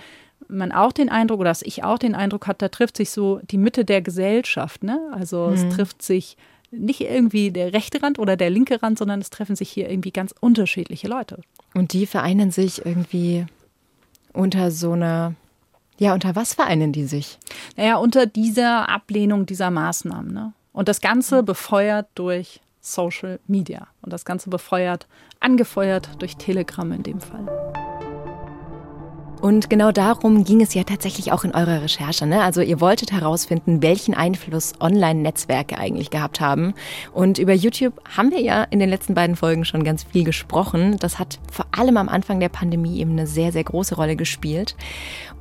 man 0.46 0.72
auch 0.72 0.92
den 0.92 1.08
Eindruck, 1.08 1.40
oder 1.40 1.50
dass 1.50 1.62
ich 1.62 1.84
auch 1.84 1.98
den 1.98 2.14
Eindruck 2.14 2.46
hatte, 2.46 2.66
da 2.66 2.68
trifft 2.68 2.96
sich 2.96 3.10
so 3.10 3.40
die 3.50 3.58
Mitte 3.58 3.84
der 3.84 4.02
Gesellschaft. 4.02 4.82
Ne? 4.82 5.00
Also 5.12 5.48
mhm. 5.48 5.54
es 5.54 5.68
trifft 5.74 6.02
sich 6.02 6.36
nicht 6.70 7.00
irgendwie 7.00 7.50
der 7.50 7.72
rechte 7.72 8.02
Rand 8.02 8.18
oder 8.18 8.36
der 8.36 8.50
linke 8.50 8.82
Rand, 8.82 8.98
sondern 8.98 9.20
es 9.20 9.30
treffen 9.30 9.56
sich 9.56 9.70
hier 9.70 9.88
irgendwie 9.90 10.10
ganz 10.10 10.34
unterschiedliche 10.40 11.08
Leute. 11.08 11.40
Und 11.74 11.92
die 11.92 12.06
vereinen 12.06 12.50
sich 12.50 12.84
irgendwie 12.84 13.46
unter 14.32 14.70
so 14.70 14.92
einer, 14.92 15.34
ja, 15.98 16.14
unter 16.14 16.36
was 16.36 16.54
vereinen 16.54 16.92
die 16.92 17.04
sich? 17.04 17.38
Naja, 17.76 17.96
unter 17.96 18.26
dieser 18.26 18.88
Ablehnung 18.88 19.46
dieser 19.46 19.70
Maßnahmen. 19.70 20.32
Ne? 20.32 20.52
Und 20.72 20.88
das 20.88 21.00
Ganze 21.00 21.42
befeuert 21.42 22.08
durch 22.14 22.60
Social 22.80 23.40
Media. 23.46 23.88
Und 24.02 24.12
das 24.12 24.24
Ganze 24.24 24.50
befeuert, 24.50 25.06
angefeuert 25.40 26.10
durch 26.20 26.36
Telegram 26.36 26.90
in 26.92 27.02
dem 27.02 27.20
Fall. 27.20 27.87
Und 29.40 29.70
genau 29.70 29.92
darum 29.92 30.42
ging 30.42 30.60
es 30.60 30.74
ja 30.74 30.82
tatsächlich 30.82 31.30
auch 31.30 31.44
in 31.44 31.54
eurer 31.54 31.82
Recherche. 31.82 32.26
Ne? 32.26 32.42
Also 32.42 32.60
ihr 32.60 32.80
wolltet 32.80 33.12
herausfinden, 33.12 33.82
welchen 33.82 34.14
Einfluss 34.14 34.72
Online-Netzwerke 34.80 35.78
eigentlich 35.78 36.10
gehabt 36.10 36.40
haben. 36.40 36.74
Und 37.12 37.38
über 37.38 37.52
YouTube 37.52 37.94
haben 38.16 38.32
wir 38.32 38.40
ja 38.40 38.64
in 38.64 38.80
den 38.80 38.88
letzten 38.88 39.14
beiden 39.14 39.36
Folgen 39.36 39.64
schon 39.64 39.84
ganz 39.84 40.02
viel 40.02 40.24
gesprochen. 40.24 40.96
Das 40.98 41.20
hat 41.20 41.38
vor 41.52 41.66
allem 41.70 41.96
am 41.98 42.08
Anfang 42.08 42.40
der 42.40 42.48
Pandemie 42.48 42.98
eben 42.98 43.12
eine 43.12 43.28
sehr, 43.28 43.52
sehr 43.52 43.64
große 43.64 43.94
Rolle 43.94 44.16
gespielt. 44.16 44.74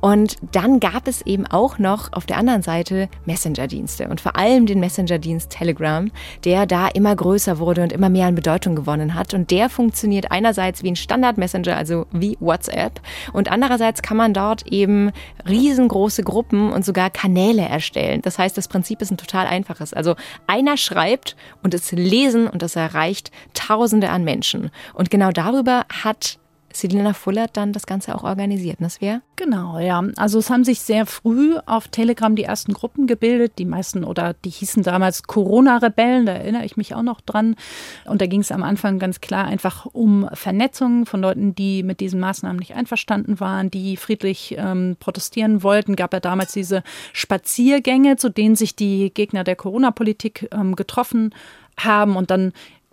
Und 0.00 0.36
dann 0.52 0.78
gab 0.78 1.08
es 1.08 1.22
eben 1.22 1.46
auch 1.46 1.80
noch 1.80 2.12
auf 2.12 2.24
der 2.24 2.36
anderen 2.36 2.62
Seite 2.62 3.08
Messenger-Dienste 3.26 4.08
und 4.08 4.20
vor 4.20 4.36
allem 4.36 4.66
den 4.66 4.78
Messenger-Dienst 4.78 5.50
Telegram, 5.50 6.10
der 6.44 6.66
da 6.66 6.86
immer 6.86 7.16
größer 7.16 7.58
wurde 7.58 7.82
und 7.82 7.92
immer 7.92 8.08
mehr 8.08 8.26
an 8.26 8.36
Bedeutung 8.36 8.76
gewonnen 8.76 9.14
hat. 9.14 9.34
Und 9.34 9.50
der 9.50 9.68
funktioniert 9.68 10.30
einerseits 10.30 10.84
wie 10.84 10.92
ein 10.92 10.96
Standard-Messenger, 10.96 11.76
also 11.76 12.06
wie 12.12 12.36
WhatsApp, 12.38 13.00
und 13.32 13.50
andererseits 13.50 13.87
Andererseits 13.88 14.02
kann 14.02 14.18
man 14.18 14.34
dort 14.34 14.66
eben 14.66 15.12
riesengroße 15.48 16.22
Gruppen 16.22 16.72
und 16.72 16.84
sogar 16.84 17.08
Kanäle 17.08 17.62
erstellen. 17.62 18.20
Das 18.20 18.38
heißt, 18.38 18.54
das 18.54 18.68
Prinzip 18.68 19.00
ist 19.00 19.10
ein 19.10 19.16
total 19.16 19.46
einfaches. 19.46 19.94
Also 19.94 20.14
einer 20.46 20.76
schreibt 20.76 21.36
und 21.62 21.72
es 21.72 21.90
lesen 21.92 22.48
und 22.48 22.62
es 22.62 22.76
erreicht 22.76 23.30
Tausende 23.54 24.10
an 24.10 24.24
Menschen. 24.24 24.70
Und 24.92 25.10
genau 25.10 25.30
darüber 25.30 25.86
hat 25.90 26.37
Selina 26.72 27.12
Fullert 27.12 27.56
dann 27.56 27.72
das 27.72 27.86
Ganze 27.86 28.14
auch 28.14 28.24
organisiert, 28.24 28.78
das 28.80 29.00
wäre? 29.00 29.22
Genau, 29.36 29.78
ja. 29.78 30.02
Also 30.16 30.38
es 30.38 30.50
haben 30.50 30.64
sich 30.64 30.80
sehr 30.80 31.06
früh 31.06 31.56
auf 31.66 31.88
Telegram 31.88 32.34
die 32.34 32.44
ersten 32.44 32.72
Gruppen 32.72 33.06
gebildet, 33.06 33.52
die 33.58 33.64
meisten 33.64 34.04
oder 34.04 34.34
die 34.34 34.50
hießen 34.50 34.82
damals 34.82 35.22
Corona-Rebellen, 35.22 36.26
da 36.26 36.32
erinnere 36.32 36.64
ich 36.64 36.76
mich 36.76 36.94
auch 36.94 37.02
noch 37.02 37.20
dran. 37.20 37.56
Und 38.04 38.20
da 38.20 38.26
ging 38.26 38.40
es 38.40 38.52
am 38.52 38.62
Anfang 38.62 38.98
ganz 38.98 39.20
klar 39.20 39.46
einfach 39.46 39.86
um 39.86 40.28
Vernetzung 40.32 41.06
von 41.06 41.20
Leuten, 41.20 41.54
die 41.54 41.82
mit 41.82 42.00
diesen 42.00 42.20
Maßnahmen 42.20 42.58
nicht 42.58 42.74
einverstanden 42.74 43.40
waren, 43.40 43.70
die 43.70 43.96
friedlich 43.96 44.54
ähm, 44.58 44.96
protestieren 44.98 45.62
wollten. 45.62 45.96
Gab 45.96 46.12
ja 46.12 46.20
damals 46.20 46.52
diese 46.52 46.82
Spaziergänge, 47.12 48.16
zu 48.16 48.28
denen 48.28 48.56
sich 48.56 48.76
die 48.76 49.12
Gegner 49.12 49.44
der 49.44 49.56
Corona-Politik 49.56 50.48
ähm, 50.52 50.76
getroffen 50.76 51.34
haben 51.78 52.16
und 52.16 52.30
dann 52.30 52.52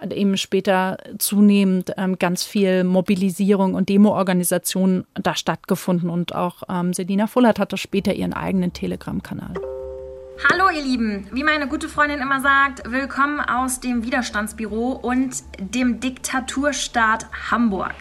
eben 0.09 0.37
später 0.37 0.97
zunehmend 1.17 1.91
ähm, 1.97 2.19
ganz 2.19 2.43
viel 2.43 2.83
Mobilisierung 2.83 3.73
und 3.75 3.89
Demo-Organisation 3.89 5.05
da 5.13 5.35
stattgefunden 5.35 6.09
und 6.09 6.35
auch 6.35 6.63
ähm, 6.69 6.93
Selina 6.93 7.27
Fullert 7.27 7.59
hatte 7.59 7.77
später 7.77 8.13
ihren 8.13 8.33
eigenen 8.33 8.73
Telegram-Kanal. 8.73 9.53
Hallo 10.51 10.69
ihr 10.69 10.83
Lieben, 10.83 11.27
wie 11.31 11.43
meine 11.43 11.65
gute 11.69 11.87
Freundin 11.87 12.19
immer 12.19 12.41
sagt, 12.41 12.91
willkommen 12.91 13.39
aus 13.39 13.79
dem 13.79 14.03
Widerstandsbüro 14.03 14.91
und 14.91 15.43
dem 15.59 16.01
Diktaturstaat 16.01 17.27
Hamburg. 17.51 17.95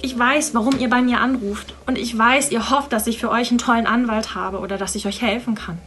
Ich, 0.00 0.02
ich 0.12 0.18
weiß, 0.18 0.54
warum 0.54 0.78
ihr 0.78 0.88
bei 0.88 1.02
mir 1.02 1.20
anruft 1.20 1.74
und 1.86 1.98
ich 1.98 2.16
weiß, 2.16 2.52
ihr 2.52 2.70
hofft, 2.70 2.94
dass 2.94 3.06
ich 3.06 3.18
für 3.18 3.30
euch 3.30 3.50
einen 3.50 3.58
tollen 3.58 3.86
Anwalt 3.86 4.34
habe 4.34 4.60
oder 4.60 4.78
dass 4.78 4.94
ich 4.94 5.06
euch 5.06 5.20
helfen 5.20 5.54
kann. 5.54 5.78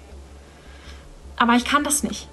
Aber 1.35 1.53
ich 1.55 1.65
kann 1.65 1.83
das 1.83 2.03
nicht. 2.03 2.27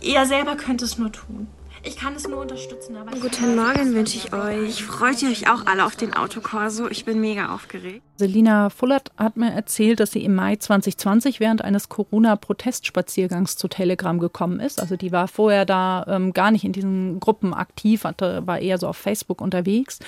Ihr 0.00 0.24
selber 0.24 0.56
könnt 0.56 0.80
es 0.80 0.96
nur 0.96 1.12
tun. 1.12 1.48
Ich 1.86 1.96
kann 1.96 2.14
es 2.14 2.26
nur 2.26 2.40
unterstützen. 2.40 2.96
Aber 2.96 3.10
Guten 3.18 3.56
Morgen 3.56 3.94
wünsche 3.94 4.16
ich 4.16 4.32
euch. 4.32 4.82
Freut 4.82 5.20
ihr 5.20 5.28
euch 5.28 5.50
auch 5.50 5.66
alle 5.66 5.84
auf 5.84 5.96
den 5.96 6.14
Autokorso? 6.14 6.88
Ich 6.88 7.04
bin 7.04 7.20
mega 7.20 7.54
aufgeregt. 7.54 8.02
Selina 8.16 8.70
Fullert 8.70 9.12
hat 9.18 9.36
mir 9.36 9.52
erzählt, 9.52 10.00
dass 10.00 10.12
sie 10.12 10.24
im 10.24 10.34
Mai 10.34 10.56
2020 10.56 11.40
während 11.40 11.62
eines 11.62 11.90
Corona-Protestspaziergangs 11.90 13.56
zu 13.56 13.68
Telegram 13.68 14.18
gekommen 14.18 14.60
ist. 14.60 14.80
Also 14.80 14.96
die 14.96 15.12
war 15.12 15.28
vorher 15.28 15.66
da 15.66 16.06
ähm, 16.08 16.32
gar 16.32 16.50
nicht 16.50 16.64
in 16.64 16.72
diesen 16.72 17.20
Gruppen 17.20 17.52
aktiv, 17.52 18.04
hatte, 18.04 18.46
war 18.46 18.60
eher 18.60 18.78
so 18.78 18.88
auf 18.88 18.96
Facebook 18.96 19.42
unterwegs 19.42 19.98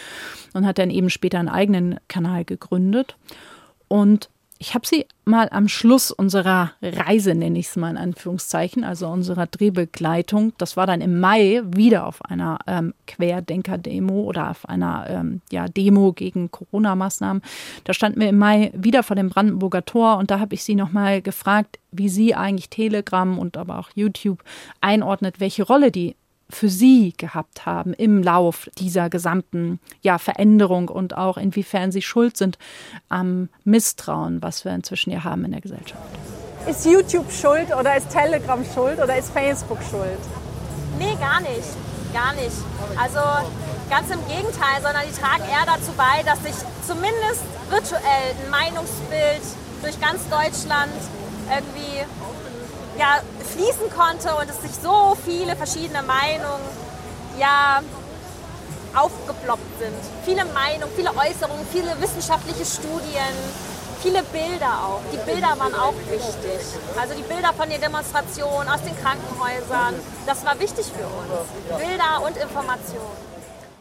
und 0.54 0.66
hat 0.66 0.78
dann 0.78 0.90
eben 0.90 1.11
später 1.11 1.38
einen 1.38 1.50
eigenen 1.50 2.00
Kanal 2.09 2.47
gegründet. 2.47 3.16
Und 3.88 4.30
ich 4.58 4.75
habe 4.75 4.86
sie 4.86 5.06
mal 5.25 5.48
am 5.50 5.68
Schluss 5.68 6.10
unserer 6.10 6.72
Reise, 6.80 7.34
nenne 7.34 7.58
ich 7.58 7.66
es 7.66 7.76
mal 7.76 7.90
in 7.90 7.96
Anführungszeichen, 7.96 8.84
also 8.84 9.08
unserer 9.08 9.46
Drehbegleitung, 9.46 10.52
das 10.58 10.76
war 10.76 10.86
dann 10.86 11.00
im 11.00 11.20
Mai 11.20 11.62
wieder 11.64 12.06
auf 12.06 12.25
einer 12.25 12.58
ähm, 12.66 12.94
Querdenker-Demo 13.06 14.22
oder 14.22 14.50
auf 14.50 14.68
einer 14.68 15.06
ähm, 15.08 15.40
ja, 15.50 15.68
Demo 15.68 16.12
gegen 16.12 16.50
Corona-Maßnahmen. 16.50 17.42
Da 17.84 17.92
standen 17.92 18.20
wir 18.20 18.28
im 18.28 18.38
Mai 18.38 18.72
wieder 18.75 19.02
vor 19.02 19.16
dem 19.16 19.28
Brandenburger 19.28 19.84
Tor 19.84 20.16
und 20.16 20.30
da 20.30 20.40
habe 20.40 20.54
ich 20.54 20.64
sie 20.64 20.75
nochmal 20.75 21.20
gefragt, 21.20 21.78
wie 21.90 22.08
sie 22.08 22.34
eigentlich 22.34 22.70
Telegram 22.70 23.38
und 23.38 23.56
aber 23.56 23.78
auch 23.78 23.90
YouTube 23.94 24.42
einordnet, 24.80 25.40
welche 25.40 25.64
Rolle 25.64 25.90
die 25.90 26.16
für 26.48 26.68
Sie 26.68 27.12
gehabt 27.16 27.66
haben 27.66 27.92
im 27.92 28.22
Lauf 28.22 28.70
dieser 28.78 29.10
gesamten 29.10 29.80
ja, 30.02 30.18
Veränderung 30.18 30.88
und 30.88 31.16
auch 31.16 31.36
inwiefern 31.36 31.92
Sie 31.92 32.02
schuld 32.02 32.36
sind 32.36 32.58
am 33.08 33.48
Misstrauen, 33.64 34.42
was 34.42 34.64
wir 34.64 34.72
inzwischen 34.72 35.10
ja 35.10 35.24
haben 35.24 35.44
in 35.44 35.52
der 35.52 35.60
Gesellschaft. 35.60 36.02
Ist 36.68 36.84
YouTube 36.84 37.30
schuld 37.30 37.74
oder 37.74 37.96
ist 37.96 38.10
Telegram 38.10 38.64
schuld 38.74 38.98
oder 38.98 39.16
ist 39.16 39.30
Facebook 39.32 39.78
schuld? 39.90 40.18
Nee, 40.98 41.16
gar 41.20 41.40
nicht. 41.40 41.70
Gar 42.12 42.32
nicht. 42.34 42.56
Also 43.00 43.20
ganz 43.90 44.10
im 44.10 44.20
Gegenteil, 44.26 44.82
sondern 44.82 45.02
die 45.06 45.14
tragen 45.14 45.44
eher 45.44 45.66
dazu 45.66 45.92
bei, 45.96 46.22
dass 46.24 46.42
sich 46.42 46.54
zumindest 46.86 47.44
virtuell 47.70 48.34
ein 48.42 48.50
Meinungsbild 48.50 49.42
durch 49.82 50.00
ganz 50.00 50.22
Deutschland 50.28 50.92
irgendwie 51.50 52.02
ja, 52.98 53.20
fließen 53.52 53.90
konnte 53.90 54.34
und 54.36 54.48
es 54.48 54.60
sich 54.62 54.72
so 54.82 55.16
viele 55.24 55.56
verschiedene 55.56 56.02
Meinungen 56.02 56.64
ja, 57.38 57.80
aufgeploppt 58.94 59.78
sind. 59.78 59.94
Viele 60.24 60.44
Meinungen, 60.46 60.92
viele 60.96 61.10
Äußerungen, 61.10 61.66
viele 61.72 62.00
wissenschaftliche 62.00 62.64
Studien, 62.64 63.34
viele 64.00 64.22
Bilder 64.22 64.84
auch. 64.84 65.00
Die 65.12 65.18
Bilder 65.30 65.58
waren 65.58 65.74
auch 65.74 65.94
wichtig. 66.10 66.60
Also 66.98 67.14
die 67.14 67.22
Bilder 67.22 67.52
von 67.52 67.68
den 67.68 67.80
Demonstrationen 67.80 68.68
aus 68.68 68.82
den 68.82 68.96
Krankenhäusern, 68.96 69.94
das 70.26 70.44
war 70.44 70.58
wichtig 70.58 70.86
für 70.86 71.06
uns. 71.06 71.78
Bilder 71.78 72.24
und 72.24 72.36
Informationen. 72.36 73.36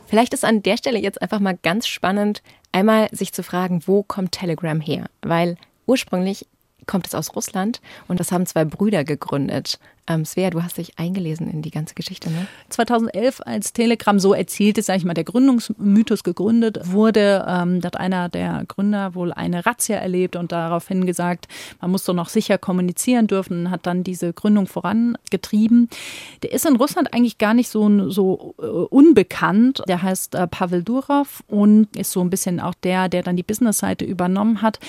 Vielleicht 0.07 0.33
ist 0.33 0.45
an 0.45 0.61
der 0.61 0.77
Stelle 0.77 0.99
jetzt 0.99 1.21
einfach 1.21 1.39
mal 1.39 1.57
ganz 1.61 1.87
spannend, 1.87 2.43
einmal 2.71 3.09
sich 3.11 3.33
zu 3.33 3.41
fragen, 3.41 3.83
wo 3.85 4.03
kommt 4.03 4.33
Telegram 4.33 4.79
her? 4.79 5.05
Weil 5.21 5.57
ursprünglich 5.87 6.47
kommt 6.85 7.07
es 7.07 7.15
aus 7.15 7.35
Russland 7.35 7.81
und 8.07 8.19
das 8.19 8.31
haben 8.31 8.45
zwei 8.45 8.65
Brüder 8.65 9.03
gegründet. 9.03 9.79
Ähm, 10.07 10.23
Svea, 10.23 10.51
du 10.51 10.61
hast 10.61 10.77
dich 10.77 10.99
eingelesen 10.99 11.49
in 11.49 11.63
die 11.63 11.71
ganze 11.71 11.95
Geschichte, 11.95 12.29
ne? 12.29 12.45
2011, 12.69 13.41
als 13.43 13.73
Telegram 13.73 14.19
so 14.19 14.33
erzählt 14.33 14.77
ist, 14.77 14.85
sage 14.85 14.99
ich 14.99 15.05
mal, 15.05 15.15
der 15.15 15.23
Gründungsmythos 15.23 16.23
gegründet 16.23 16.79
wurde, 16.83 17.43
ähm, 17.47 17.81
hat 17.83 17.97
einer 17.97 18.29
der 18.29 18.65
Gründer 18.67 19.15
wohl 19.15 19.33
eine 19.33 19.65
Razzia 19.65 19.97
erlebt 19.97 20.35
und 20.35 20.51
daraufhin 20.51 21.07
gesagt, 21.07 21.47
man 21.81 21.89
muss 21.89 22.03
doch 22.03 22.13
noch 22.13 22.29
sicher 22.29 22.59
kommunizieren 22.59 23.25
dürfen, 23.25 23.71
hat 23.71 23.87
dann 23.87 24.03
diese 24.03 24.31
Gründung 24.31 24.67
vorangetrieben. 24.67 25.89
Der 26.43 26.51
ist 26.51 26.67
in 26.67 26.75
Russland 26.75 27.11
eigentlich 27.11 27.39
gar 27.39 27.55
nicht 27.55 27.69
so, 27.69 28.11
so 28.11 28.53
uh, 28.59 28.85
unbekannt. 28.91 29.81
Der 29.87 30.03
heißt 30.03 30.35
äh, 30.35 30.45
Pavel 30.47 30.83
Durov 30.83 31.43
und 31.47 31.95
ist 31.95 32.11
so 32.11 32.21
ein 32.21 32.29
bisschen 32.29 32.59
auch 32.59 32.75
der, 32.75 33.09
der 33.09 33.23
dann 33.23 33.37
die 33.37 33.43
Business-Seite 33.43 34.05
übernommen 34.05 34.61
hat. 34.61 34.79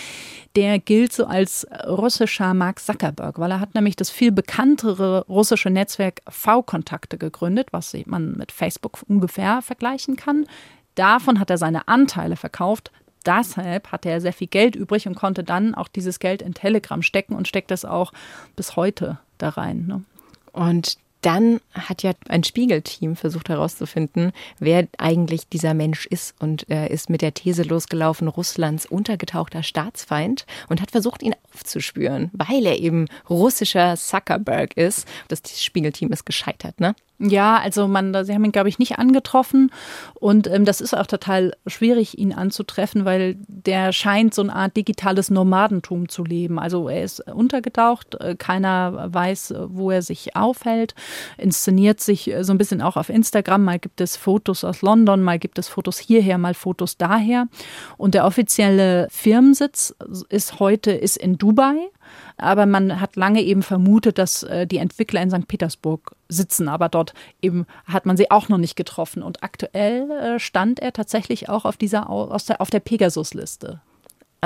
Der 0.56 0.78
gilt 0.78 1.12
so 1.12 1.26
als 1.26 1.66
russischer 1.86 2.54
Mark 2.54 2.80
Zuckerberg, 2.80 3.38
weil 3.38 3.50
er 3.50 3.60
hat 3.60 3.74
nämlich 3.74 3.96
das 3.96 4.10
viel 4.10 4.32
bekanntere 4.32 5.05
russische 5.06 5.70
Netzwerk 5.70 6.20
V-Kontakte 6.28 7.18
gegründet, 7.18 7.68
was 7.72 7.96
man 8.06 8.32
mit 8.36 8.52
Facebook 8.52 9.00
ungefähr 9.08 9.62
vergleichen 9.62 10.16
kann. 10.16 10.46
Davon 10.94 11.40
hat 11.40 11.50
er 11.50 11.58
seine 11.58 11.88
Anteile 11.88 12.36
verkauft. 12.36 12.90
Deshalb 13.24 13.90
hatte 13.90 14.08
er 14.08 14.20
sehr 14.20 14.32
viel 14.32 14.46
Geld 14.46 14.76
übrig 14.76 15.06
und 15.08 15.16
konnte 15.16 15.42
dann 15.42 15.74
auch 15.74 15.88
dieses 15.88 16.20
Geld 16.20 16.42
in 16.42 16.54
Telegram 16.54 17.02
stecken 17.02 17.34
und 17.34 17.48
steckt 17.48 17.70
es 17.70 17.84
auch 17.84 18.12
bis 18.54 18.76
heute 18.76 19.18
da 19.38 19.50
rein. 19.50 19.86
Ne? 19.86 20.04
Und 20.52 20.98
dann 21.22 21.60
hat 21.72 22.02
ja 22.02 22.12
ein 22.28 22.44
Spiegelteam 22.44 23.16
versucht 23.16 23.48
herauszufinden, 23.48 24.32
wer 24.58 24.86
eigentlich 24.98 25.48
dieser 25.48 25.74
Mensch 25.74 26.06
ist 26.06 26.34
und 26.38 26.68
er 26.68 26.90
ist 26.90 27.10
mit 27.10 27.22
der 27.22 27.34
These 27.34 27.62
losgelaufen, 27.62 28.28
Russlands 28.28 28.86
untergetauchter 28.86 29.62
Staatsfeind 29.62 30.46
und 30.68 30.80
hat 30.80 30.90
versucht, 30.90 31.22
ihn 31.22 31.34
aufzuspüren, 31.52 32.30
weil 32.32 32.66
er 32.66 32.78
eben 32.78 33.06
russischer 33.28 33.96
Zuckerberg 33.96 34.76
ist. 34.76 35.06
Das 35.28 35.40
Spiegelteam 35.62 36.12
ist 36.12 36.26
gescheitert, 36.26 36.80
ne? 36.80 36.94
Ja, 37.18 37.56
also 37.56 37.88
man, 37.88 38.12
sie 38.26 38.34
haben 38.34 38.44
ihn, 38.44 38.52
glaube 38.52 38.68
ich, 38.68 38.78
nicht 38.78 38.98
angetroffen. 38.98 39.70
Und 40.14 40.46
ähm, 40.48 40.66
das 40.66 40.82
ist 40.82 40.94
auch 40.94 41.06
total 41.06 41.54
schwierig, 41.66 42.18
ihn 42.18 42.34
anzutreffen, 42.34 43.06
weil 43.06 43.36
der 43.48 43.92
scheint 43.92 44.34
so 44.34 44.42
eine 44.42 44.54
Art 44.54 44.76
digitales 44.76 45.30
Nomadentum 45.30 46.10
zu 46.10 46.24
leben. 46.24 46.58
Also 46.58 46.88
er 46.90 47.02
ist 47.02 47.20
untergetaucht, 47.20 48.20
äh, 48.20 48.36
keiner 48.36 49.14
weiß, 49.14 49.54
wo 49.68 49.90
er 49.90 50.02
sich 50.02 50.36
aufhält, 50.36 50.94
inszeniert 51.38 52.00
sich 52.00 52.30
äh, 52.30 52.44
so 52.44 52.52
ein 52.52 52.58
bisschen 52.58 52.82
auch 52.82 52.98
auf 52.98 53.08
Instagram. 53.08 53.64
Mal 53.64 53.78
gibt 53.78 54.02
es 54.02 54.18
Fotos 54.18 54.62
aus 54.62 54.82
London, 54.82 55.22
mal 55.22 55.38
gibt 55.38 55.58
es 55.58 55.68
Fotos 55.68 55.98
hierher, 55.98 56.36
mal 56.36 56.54
Fotos 56.54 56.98
daher. 56.98 57.48
Und 57.96 58.12
der 58.12 58.26
offizielle 58.26 59.08
Firmensitz 59.10 59.94
ist 60.28 60.60
heute 60.60 60.90
ist 60.92 61.16
in 61.16 61.38
Dubai. 61.38 61.88
Aber 62.36 62.66
man 62.66 63.00
hat 63.00 63.16
lange 63.16 63.42
eben 63.42 63.62
vermutet, 63.62 64.18
dass 64.18 64.42
äh, 64.42 64.66
die 64.66 64.78
Entwickler 64.78 65.22
in 65.22 65.30
St. 65.30 65.48
Petersburg 65.48 66.14
sitzen, 66.28 66.68
aber 66.68 66.88
dort 66.88 67.14
eben 67.40 67.66
hat 67.86 68.06
man 68.06 68.16
sie 68.16 68.30
auch 68.30 68.48
noch 68.48 68.58
nicht 68.58 68.76
getroffen. 68.76 69.22
Und 69.22 69.42
aktuell 69.42 70.10
äh, 70.10 70.38
stand 70.38 70.80
er 70.80 70.92
tatsächlich 70.92 71.48
auch 71.48 71.64
auf 71.64 71.76
dieser 71.76 72.08
der, 72.48 72.60
auf 72.60 72.70
der 72.70 72.80
Pegasus-Liste. 72.80 73.80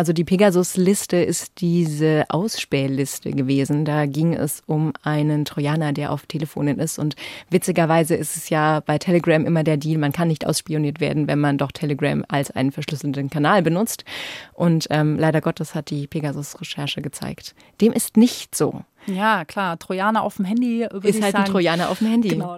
Also 0.00 0.14
die 0.14 0.24
Pegasus-Liste 0.24 1.18
ist 1.18 1.60
diese 1.60 2.24
Ausspähliste 2.30 3.32
gewesen. 3.32 3.84
Da 3.84 4.06
ging 4.06 4.32
es 4.32 4.62
um 4.64 4.94
einen 5.02 5.44
Trojaner, 5.44 5.92
der 5.92 6.10
auf 6.10 6.24
Telefonen 6.24 6.78
ist. 6.78 6.98
Und 6.98 7.16
witzigerweise 7.50 8.14
ist 8.14 8.34
es 8.34 8.48
ja 8.48 8.80
bei 8.80 8.96
Telegram 8.96 9.44
immer 9.44 9.62
der 9.62 9.76
Deal, 9.76 9.98
man 9.98 10.12
kann 10.12 10.28
nicht 10.28 10.46
ausspioniert 10.46 11.00
werden, 11.00 11.28
wenn 11.28 11.38
man 11.38 11.58
doch 11.58 11.70
Telegram 11.70 12.24
als 12.28 12.50
einen 12.50 12.72
verschlüsselten 12.72 13.28
Kanal 13.28 13.60
benutzt. 13.60 14.06
Und 14.54 14.86
ähm, 14.88 15.18
leider 15.18 15.42
Gottes 15.42 15.74
hat 15.74 15.90
die 15.90 16.06
Pegasus-Recherche 16.06 17.02
gezeigt. 17.02 17.54
Dem 17.82 17.92
ist 17.92 18.16
nicht 18.16 18.54
so. 18.54 18.80
Ja, 19.04 19.44
klar. 19.44 19.78
Trojaner 19.78 20.22
auf 20.22 20.36
dem 20.36 20.46
Handy. 20.46 20.80
Ist 21.02 21.22
halt 21.22 21.32
sagen. 21.32 21.36
ein 21.36 21.44
Trojaner 21.44 21.90
auf 21.90 21.98
dem 21.98 22.08
Handy. 22.08 22.30
Genau. 22.30 22.56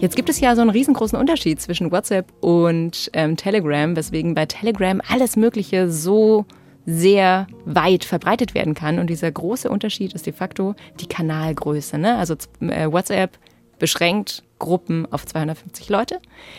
Jetzt 0.00 0.16
gibt 0.16 0.30
es 0.30 0.40
ja 0.40 0.54
so 0.54 0.62
einen 0.62 0.70
riesengroßen 0.70 1.18
Unterschied 1.18 1.60
zwischen 1.60 1.92
WhatsApp 1.92 2.32
und 2.40 3.10
ähm, 3.12 3.36
Telegram, 3.36 3.94
weswegen 3.94 4.34
bei 4.34 4.46
Telegram 4.46 5.02
alles 5.06 5.36
Mögliche 5.36 5.90
so 5.90 6.46
sehr 6.86 7.46
weit 7.66 8.04
verbreitet 8.04 8.54
werden 8.54 8.72
kann. 8.72 8.98
Und 8.98 9.10
dieser 9.10 9.30
große 9.30 9.68
Unterschied 9.68 10.14
ist 10.14 10.24
de 10.24 10.32
facto 10.32 10.74
die 11.00 11.06
Kanalgröße. 11.06 11.98
Ne? 11.98 12.16
Also 12.16 12.34
äh, 12.60 12.90
WhatsApp 12.90 13.38
beschränkt 13.78 14.42
Gruppen 14.58 15.06
auf 15.12 15.26
250 15.26 15.90
Leute. 15.90 16.18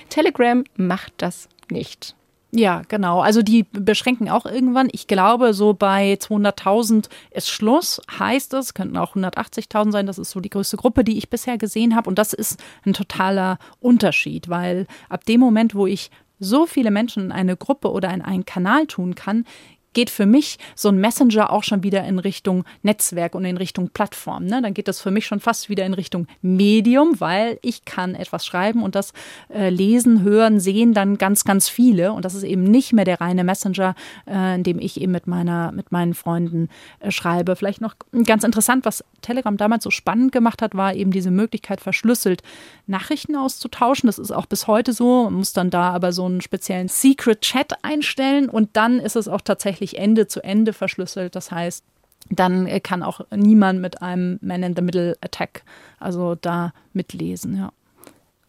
Telegram 0.10 0.64
macht 0.76 1.14
das 1.18 1.50
nicht. 1.72 2.16
Ja, 2.54 2.82
genau. 2.90 3.22
Also 3.22 3.42
die 3.42 3.64
beschränken 3.64 4.30
auch 4.30 4.46
irgendwann. 4.46 4.90
Ich 4.92 5.08
glaube, 5.08 5.54
so 5.54 5.74
bei 5.74 6.16
200.000 6.16 7.08
ist 7.32 7.50
Schluss, 7.50 8.02
heißt 8.20 8.54
es. 8.56 8.74
Könnten 8.74 8.98
auch 8.98 9.16
180.000 9.16 9.92
sein. 9.92 10.06
Das 10.06 10.20
ist 10.20 10.32
so 10.32 10.42
die 10.42 10.50
größte 10.50 10.76
Gruppe, 10.76 11.06
die 11.06 11.18
ich 11.18 11.30
bisher 11.30 11.58
gesehen 11.58 11.96
habe. 11.96 12.10
Und 12.10 12.20
das 12.20 12.34
ist 12.34 12.62
ein 12.86 12.92
totaler 12.94 13.58
Unterschied, 13.80 14.50
weil 14.50 14.86
ab 15.08 15.26
dem 15.26 15.40
Moment, 15.40 15.76
wo 15.76 15.88
ich 15.88 16.12
so 16.40 16.66
viele 16.66 16.92
Menschen 16.92 17.26
in 17.26 17.32
eine 17.32 17.56
Gruppe 17.56 17.92
oder 17.92 18.14
in 18.14 18.22
einen 18.22 18.46
Kanal 18.46 18.88
tun 18.88 19.16
kann, 19.16 19.46
geht 19.94 20.10
für 20.10 20.26
mich 20.26 20.58
so 20.76 20.90
ein 20.90 20.98
Messenger 20.98 21.52
auch 21.52 21.64
schon 21.64 21.84
wieder 21.84 22.04
in 22.06 22.20
Richtung 22.20 22.64
Netzwerk 22.82 23.36
und 23.36 23.46
in 23.46 23.58
Richtung 23.58 23.90
Plattform. 23.90 24.46
Ne? 24.46 24.62
Dann 24.62 24.74
geht 24.74 24.88
das 24.88 25.02
für 25.02 25.12
mich 25.12 25.26
schon 25.26 25.40
fast 25.40 25.70
wieder 25.70 25.86
in 25.86 25.94
Richtung 25.94 26.28
Medium, 26.42 27.20
weil 27.20 27.60
ich 27.62 27.86
kann 27.86 28.16
etwas 28.16 28.46
schreiben 28.46 28.84
und 28.84 28.96
das 28.96 29.14
äh, 29.54 29.70
lesen, 29.70 30.24
hören, 30.24 30.60
sehen 30.60 30.94
dann 30.94 31.18
ganz, 31.18 31.44
ganz 31.44 31.70
viele. 31.70 32.14
Und 32.14 32.26
das 32.26 32.36
ist 32.36 32.44
eben 32.44 32.64
nicht 32.64 32.94
mehr 32.94 33.06
der 33.06 33.22
reine 33.22 33.44
Messenger, 33.44 33.96
äh, 34.28 34.56
in 34.56 34.64
dem 34.64 34.80
ich 34.80 35.00
eben 35.00 35.12
mit 35.12 35.28
meiner, 35.28 35.72
mit 35.72 35.92
meinen 35.92 36.14
Freunden 36.14 36.70
äh, 37.00 37.12
schreibe. 37.12 37.56
Vielleicht 37.56 37.82
noch 37.82 37.96
ganz 38.26 38.44
interessant, 38.44 38.86
was 38.86 39.04
Telegram 39.22 39.58
damals 39.58 39.84
so 39.84 39.92
spannend 39.92 40.32
gemacht 40.32 40.62
hat, 40.62 40.76
war 40.76 40.94
eben 40.94 41.12
diese 41.12 41.32
Möglichkeit, 41.32 41.82
verschlüsselt 41.82 42.42
Nachrichten 42.88 43.36
auszutauschen. 43.36 44.08
Das 44.08 44.20
ist 44.20 44.32
auch 44.32 44.46
bis 44.46 44.68
heute 44.68 44.94
so. 44.94 45.26
Man 45.26 45.36
muss 45.36 45.54
dann 45.54 45.70
da 45.70 45.92
aber 45.92 46.12
so 46.14 46.26
einen 46.26 46.42
speziellen 46.42 46.88
Secret 46.88 47.42
Chat 47.42 47.84
einstellen 47.84 48.50
und 48.50 48.70
dann 48.74 49.00
ist 49.00 49.16
es 49.16 49.28
auch 49.28 49.42
tatsächlich 49.42 49.81
Ende 49.98 50.28
zu 50.28 50.44
Ende 50.44 50.74
verschlüsselt. 50.74 51.36
Das 51.36 51.52
heißt, 51.52 51.84
dann 52.30 52.68
kann 52.84 53.04
auch 53.04 53.22
niemand 53.36 53.82
mit 53.82 54.02
einem 54.02 54.40
Man-in-the-Middle-Attack 54.42 55.64
also 56.00 56.36
da 56.36 56.74
mitlesen, 56.94 57.58
ja. 57.58 57.72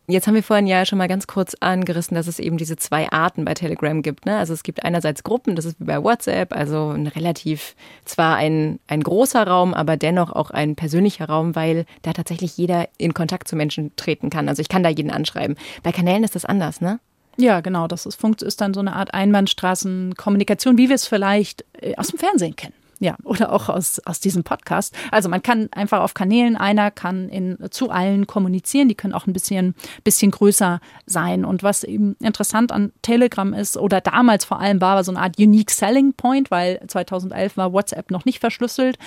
Jetzt 0.09 0.27
haben 0.27 0.35
wir 0.35 0.43
vorhin 0.43 0.67
ja 0.67 0.85
schon 0.85 0.99
mal 0.99 1.07
ganz 1.07 1.29
kurz 1.29 1.55
angerissen, 1.61 2.17
dass 2.17 2.27
es 2.27 2.41
eben 2.41 2.57
diese 2.57 2.77
zwei 2.77 3.11
Arten 3.13 3.45
bei 3.45 3.55
Telegram 3.55 4.03
gibt. 4.03 4.27
Ne? 4.27 4.37
Also 4.37 4.53
es 4.53 4.65
gibt 4.65 4.85
einerseits 4.85 5.23
Gruppen, 5.23 5.55
das 5.55 5.65
ist 5.65 5.79
wie 5.79 5.85
bei 5.85 6.03
WhatsApp, 6.03 6.53
also 6.53 6.91
ein 6.91 7.07
relativ, 7.07 7.77
zwar 8.05 8.37
ein, 8.37 8.81
ein 8.89 9.01
großer 9.01 9.47
Raum, 9.47 9.73
aber 9.73 9.97
dennoch 9.97 10.33
auch 10.33 10.51
ein 10.51 10.75
persönlicher 10.75 11.27
Raum, 11.27 11.55
weil 11.55 11.87
da 12.03 12.13
tatsächlich 12.13 12.57
jeder 12.57 12.89
in 12.99 13.15
Kontakt 13.15 13.47
zu 13.47 13.55
Menschen 13.55 13.95
treten 13.95 14.29
kann. 14.29 14.49
Also 14.49 14.61
ich 14.61 14.69
kann 14.69 14.83
da 14.83 14.89
jeden 14.89 15.11
anschreiben. 15.11 15.57
Bei 15.85 15.93
Kanälen 15.93 16.25
ist 16.25 16.35
das 16.35 16.45
anders, 16.45 16.81
ne? 16.81 16.99
Ja, 17.37 17.61
genau. 17.61 17.89
Das 17.89 18.07
ist, 18.07 18.23
ist 18.43 18.61
dann 18.61 18.75
so 18.75 18.81
eine 18.81 18.95
Art 18.95 19.15
Einbahnstraßenkommunikation, 19.15 20.79
wie 20.79 20.89
wir 20.89 20.97
es 20.97 21.07
vielleicht 21.07 21.65
äh, 21.81 21.97
aus 21.97 22.09
dem 22.09 22.19
Fernsehen 22.19 22.57
kennen. 22.57 22.75
Ja, 23.03 23.17
oder 23.25 23.53
auch 23.53 23.69
aus, 23.69 23.99
aus 24.05 24.21
diesem 24.21 24.45
Podcast. 24.45 24.95
Also 25.11 25.29
man 25.29 25.43
kann 25.43 25.69
einfach 25.73 26.03
auf 26.03 26.15
Kanälen, 26.15 26.57
einer 26.57 26.93
kann 26.93 27.29
in, 27.29 27.59
zu 27.73 27.91
allen 27.91 28.29
kommunizieren, 28.29 28.89
die 28.89 28.95
können 28.95 29.13
auch 29.13 29.27
ein 29.27 29.33
bisschen, 29.33 29.75
bisschen 30.05 30.31
größer 30.31 30.79
sein. 31.05 31.45
Und 31.45 31.65
was 31.65 31.83
eben 31.83 32.15
interessant 32.21 32.71
an 32.71 32.93
Telegram 33.03 33.55
ist, 33.55 33.77
oder 33.77 34.01
damals 34.01 34.45
vor 34.45 34.61
allem 34.61 34.81
war, 34.81 34.95
war 34.95 35.03
so 35.03 35.11
eine 35.11 35.21
Art 35.21 35.37
Unique 35.37 35.73
Selling 35.73 36.13
Point, 36.13 36.53
weil 36.53 36.81
2011 36.87 37.57
war 37.57 37.73
WhatsApp 37.73 38.13
noch 38.13 38.25
nicht 38.25 38.39
verschlüsselt. 38.39 38.99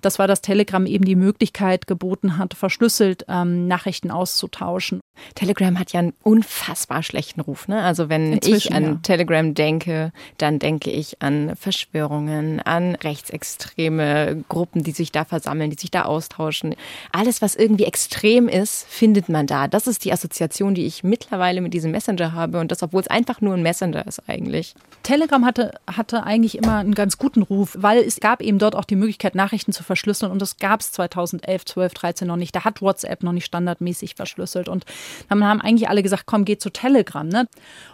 Das 0.00 0.18
war, 0.18 0.26
dass 0.26 0.40
Telegram 0.40 0.84
eben 0.84 1.04
die 1.04 1.14
Möglichkeit 1.14 1.86
geboten 1.86 2.38
hat, 2.38 2.54
verschlüsselt 2.54 3.24
ähm, 3.28 3.68
Nachrichten 3.68 4.10
auszutauschen. 4.10 4.98
Telegram 5.36 5.78
hat 5.78 5.92
ja 5.92 6.00
einen 6.00 6.12
unfassbar 6.24 7.04
schlechten 7.04 7.40
Ruf. 7.40 7.68
Ne? 7.68 7.80
Also 7.80 8.08
wenn 8.08 8.32
Inzwischen, 8.32 8.72
ich 8.72 8.74
an 8.74 8.84
ja. 8.84 8.98
Telegram 9.02 9.54
denke, 9.54 10.12
dann 10.38 10.58
denke 10.58 10.90
ich 10.90 11.22
an 11.22 11.54
Verschwörungen, 11.54 12.60
an 12.60 12.96
Rechtsextremismus 12.96 13.43
rechtsextreme 13.44 14.44
Gruppen, 14.48 14.82
die 14.82 14.92
sich 14.92 15.12
da 15.12 15.24
versammeln, 15.24 15.70
die 15.70 15.78
sich 15.78 15.90
da 15.90 16.02
austauschen. 16.02 16.74
Alles, 17.12 17.42
was 17.42 17.54
irgendwie 17.54 17.84
extrem 17.84 18.48
ist, 18.48 18.86
findet 18.88 19.28
man 19.28 19.46
da. 19.46 19.68
Das 19.68 19.86
ist 19.86 20.04
die 20.04 20.12
Assoziation, 20.12 20.74
die 20.74 20.86
ich 20.86 21.04
mittlerweile 21.04 21.60
mit 21.60 21.74
diesem 21.74 21.90
Messenger 21.90 22.32
habe 22.32 22.60
und 22.60 22.70
das, 22.70 22.82
obwohl 22.82 23.02
es 23.02 23.08
einfach 23.08 23.40
nur 23.40 23.54
ein 23.54 23.62
Messenger 23.62 24.06
ist 24.06 24.22
eigentlich. 24.28 24.74
Telegram 25.02 25.44
hatte, 25.44 25.72
hatte 25.86 26.24
eigentlich 26.24 26.56
immer 26.58 26.78
einen 26.78 26.94
ganz 26.94 27.18
guten 27.18 27.42
Ruf, 27.42 27.76
weil 27.78 27.98
es 27.98 28.20
gab 28.20 28.40
eben 28.40 28.58
dort 28.58 28.74
auch 28.74 28.84
die 28.84 28.96
Möglichkeit, 28.96 29.34
Nachrichten 29.34 29.72
zu 29.72 29.82
verschlüsseln 29.82 30.32
und 30.32 30.40
das 30.40 30.56
gab 30.56 30.80
es 30.80 30.92
2011, 30.92 31.64
12, 31.66 31.94
13 31.94 32.28
noch 32.28 32.36
nicht. 32.36 32.54
Da 32.56 32.64
hat 32.64 32.80
WhatsApp 32.80 33.22
noch 33.22 33.32
nicht 33.32 33.44
standardmäßig 33.44 34.14
verschlüsselt 34.14 34.68
und 34.68 34.84
dann 35.28 35.44
haben 35.44 35.60
eigentlich 35.60 35.88
alle 35.88 36.02
gesagt, 36.02 36.24
komm, 36.26 36.44
geh 36.44 36.56
zu 36.56 36.70
Telegram. 36.70 37.28
Ne? 37.28 37.46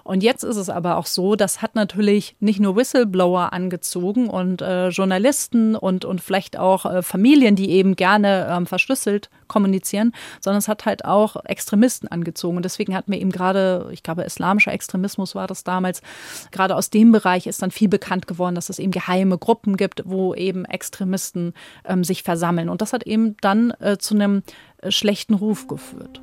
Und 0.04 0.22
jetzt 0.22 0.44
ist 0.44 0.56
es 0.56 0.70
aber 0.70 0.96
auch 0.96 1.06
so, 1.06 1.34
das 1.34 1.62
hat 1.62 1.74
natürlich 1.74 2.36
nicht 2.40 2.60
nur 2.60 2.76
Whistleblower 2.76 3.52
angezogen 3.52 4.28
und 4.28 4.62
äh, 4.62 4.88
Journalisten, 4.88 5.39
Journalisten 5.40 5.76
und, 5.76 6.04
und 6.04 6.20
vielleicht 6.20 6.58
auch 6.58 6.84
äh, 6.86 7.02
Familien, 7.02 7.56
die 7.56 7.70
eben 7.70 7.96
gerne 7.96 8.48
ähm, 8.50 8.66
verschlüsselt 8.66 9.30
kommunizieren, 9.48 10.12
sondern 10.40 10.58
es 10.58 10.68
hat 10.68 10.86
halt 10.86 11.04
auch 11.04 11.36
Extremisten 11.44 12.08
angezogen. 12.08 12.56
Und 12.56 12.64
deswegen 12.64 12.94
hatten 12.94 13.12
wir 13.12 13.20
eben 13.20 13.30
gerade, 13.30 13.88
ich 13.92 14.02
glaube, 14.02 14.22
islamischer 14.22 14.72
Extremismus 14.72 15.34
war 15.34 15.46
das 15.46 15.64
damals, 15.64 16.02
gerade 16.50 16.76
aus 16.76 16.90
dem 16.90 17.12
Bereich 17.12 17.46
ist 17.46 17.62
dann 17.62 17.70
viel 17.70 17.88
bekannt 17.88 18.26
geworden, 18.26 18.54
dass 18.54 18.70
es 18.70 18.78
eben 18.78 18.92
geheime 18.92 19.38
Gruppen 19.38 19.76
gibt, 19.76 20.02
wo 20.04 20.34
eben 20.34 20.64
Extremisten 20.64 21.54
ähm, 21.84 22.04
sich 22.04 22.22
versammeln. 22.22 22.68
Und 22.68 22.82
das 22.82 22.92
hat 22.92 23.04
eben 23.04 23.36
dann 23.40 23.72
äh, 23.80 23.98
zu 23.98 24.14
einem 24.14 24.42
äh, 24.78 24.90
schlechten 24.90 25.34
Ruf 25.34 25.66
geführt. 25.66 26.20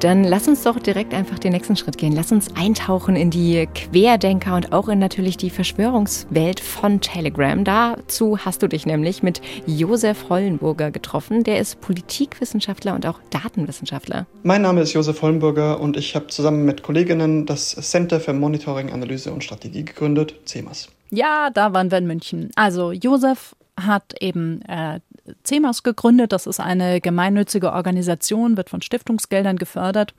Dann 0.00 0.24
lass 0.24 0.48
uns 0.48 0.62
doch 0.62 0.78
direkt 0.78 1.12
einfach 1.12 1.38
den 1.38 1.52
nächsten 1.52 1.76
Schritt 1.76 1.98
gehen. 1.98 2.14
Lass 2.14 2.32
uns 2.32 2.56
eintauchen 2.56 3.16
in 3.16 3.28
die 3.28 3.68
Querdenker 3.74 4.56
und 4.56 4.72
auch 4.72 4.88
in 4.88 4.98
natürlich 4.98 5.36
die 5.36 5.50
Verschwörungswelt 5.50 6.58
von 6.58 7.02
Telegram. 7.02 7.62
Dazu 7.64 8.38
hast 8.38 8.62
du 8.62 8.66
dich 8.66 8.86
nämlich 8.86 9.22
mit 9.22 9.42
Josef 9.66 10.30
Hollenburger 10.30 10.90
getroffen. 10.90 11.44
Der 11.44 11.58
ist 11.58 11.82
Politikwissenschaftler 11.82 12.94
und 12.94 13.04
auch 13.04 13.20
Datenwissenschaftler. 13.28 14.26
Mein 14.42 14.62
Name 14.62 14.80
ist 14.80 14.94
Josef 14.94 15.20
Hollenburger 15.20 15.78
und 15.78 15.98
ich 15.98 16.16
habe 16.16 16.28
zusammen 16.28 16.64
mit 16.64 16.82
Kolleginnen 16.82 17.44
das 17.44 17.72
Center 17.72 18.20
für 18.20 18.32
Monitoring, 18.32 18.90
Analyse 18.90 19.30
und 19.30 19.44
Strategie 19.44 19.84
gegründet, 19.84 20.34
CEMAS. 20.46 20.88
Ja, 21.10 21.50
da 21.50 21.74
waren 21.74 21.90
wir 21.90 21.98
in 21.98 22.06
München. 22.06 22.50
Also 22.56 22.92
Josef 22.92 23.54
hat 23.86 24.14
eben 24.20 24.62
äh, 24.62 25.00
CEMAS 25.44 25.82
gegründet. 25.82 26.32
Das 26.32 26.46
ist 26.46 26.60
eine 26.60 27.00
gemeinnützige 27.00 27.72
Organisation, 27.72 28.56
wird 28.56 28.70
von 28.70 28.82
Stiftungsgeldern 28.82 29.56
gefördert. 29.56 30.14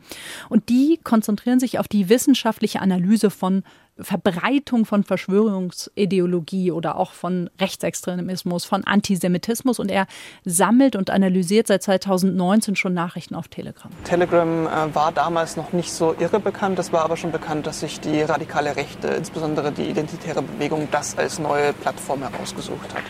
Und 0.50 0.70
die 0.70 1.00
konzentrieren 1.04 1.60
sich 1.60 1.80
auf 1.80 1.88
die 1.88 2.10
wissenschaftliche 2.10 2.82
Analyse 2.82 3.30
von 3.30 3.64
Verbreitung 4.00 4.86
von 4.86 5.04
Verschwörungsideologie 5.04 6.72
oder 6.72 6.98
auch 6.98 7.12
von 7.12 7.50
Rechtsextremismus, 7.60 8.66
von 8.66 8.84
Antisemitismus. 8.86 9.80
Und 9.80 9.92
er 9.92 10.08
sammelt 10.46 10.96
und 10.96 11.10
analysiert 11.10 11.68
seit 11.68 11.84
2019 11.84 12.76
schon 12.76 12.94
Nachrichten 12.94 13.36
auf 13.36 13.48
Telegram. 13.48 13.92
Telegram 14.04 14.68
äh, 14.68 14.96
war 14.96 15.12
damals 15.12 15.58
noch 15.58 15.74
nicht 15.74 15.92
so 15.92 16.16
irre 16.20 16.40
bekannt. 16.40 16.80
Es 16.80 16.92
war 16.92 17.04
aber 17.04 17.18
schon 17.18 17.32
bekannt, 17.32 17.68
dass 17.68 17.82
sich 17.82 18.00
die 18.00 18.22
radikale 18.22 18.76
Rechte, 18.76 19.10
insbesondere 19.10 19.72
die 19.72 19.84
identitäre 19.84 20.42
Bewegung, 20.42 20.88
das 20.92 21.18
als 21.18 21.40
neue 21.40 21.74
Plattform 21.74 22.22
herausgesucht 22.22 22.94
hat. 22.94 23.04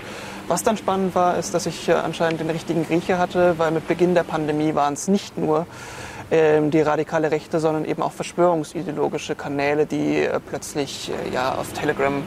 Was 0.52 0.64
dann 0.64 0.76
spannend 0.76 1.16
war, 1.16 1.38
ist, 1.38 1.54
dass 1.54 1.66
ich 1.66 1.88
äh, 1.88 1.94
anscheinend 1.94 2.42
den 2.42 2.50
richtigen 2.50 2.86
Grieche 2.86 3.18
hatte, 3.18 3.58
weil 3.58 3.72
mit 3.72 3.88
Beginn 3.88 4.16
der 4.16 4.24
Pandemie 4.24 4.76
waren 4.76 4.96
es 4.96 5.08
nicht 5.08 5.38
nur 5.38 5.66
ähm, 6.30 6.72
die 6.72 6.82
radikale 6.82 7.32
Rechte, 7.32 7.62
sondern 7.62 7.86
eben 7.86 8.02
auch 8.02 8.12
verschwörungsideologische 8.12 9.34
Kanäle, 9.34 9.86
die 9.86 10.18
äh, 10.18 10.42
plötzlich 10.42 11.10
äh, 11.10 11.34
ja, 11.34 11.56
auf 11.56 11.72
Telegram 11.72 12.22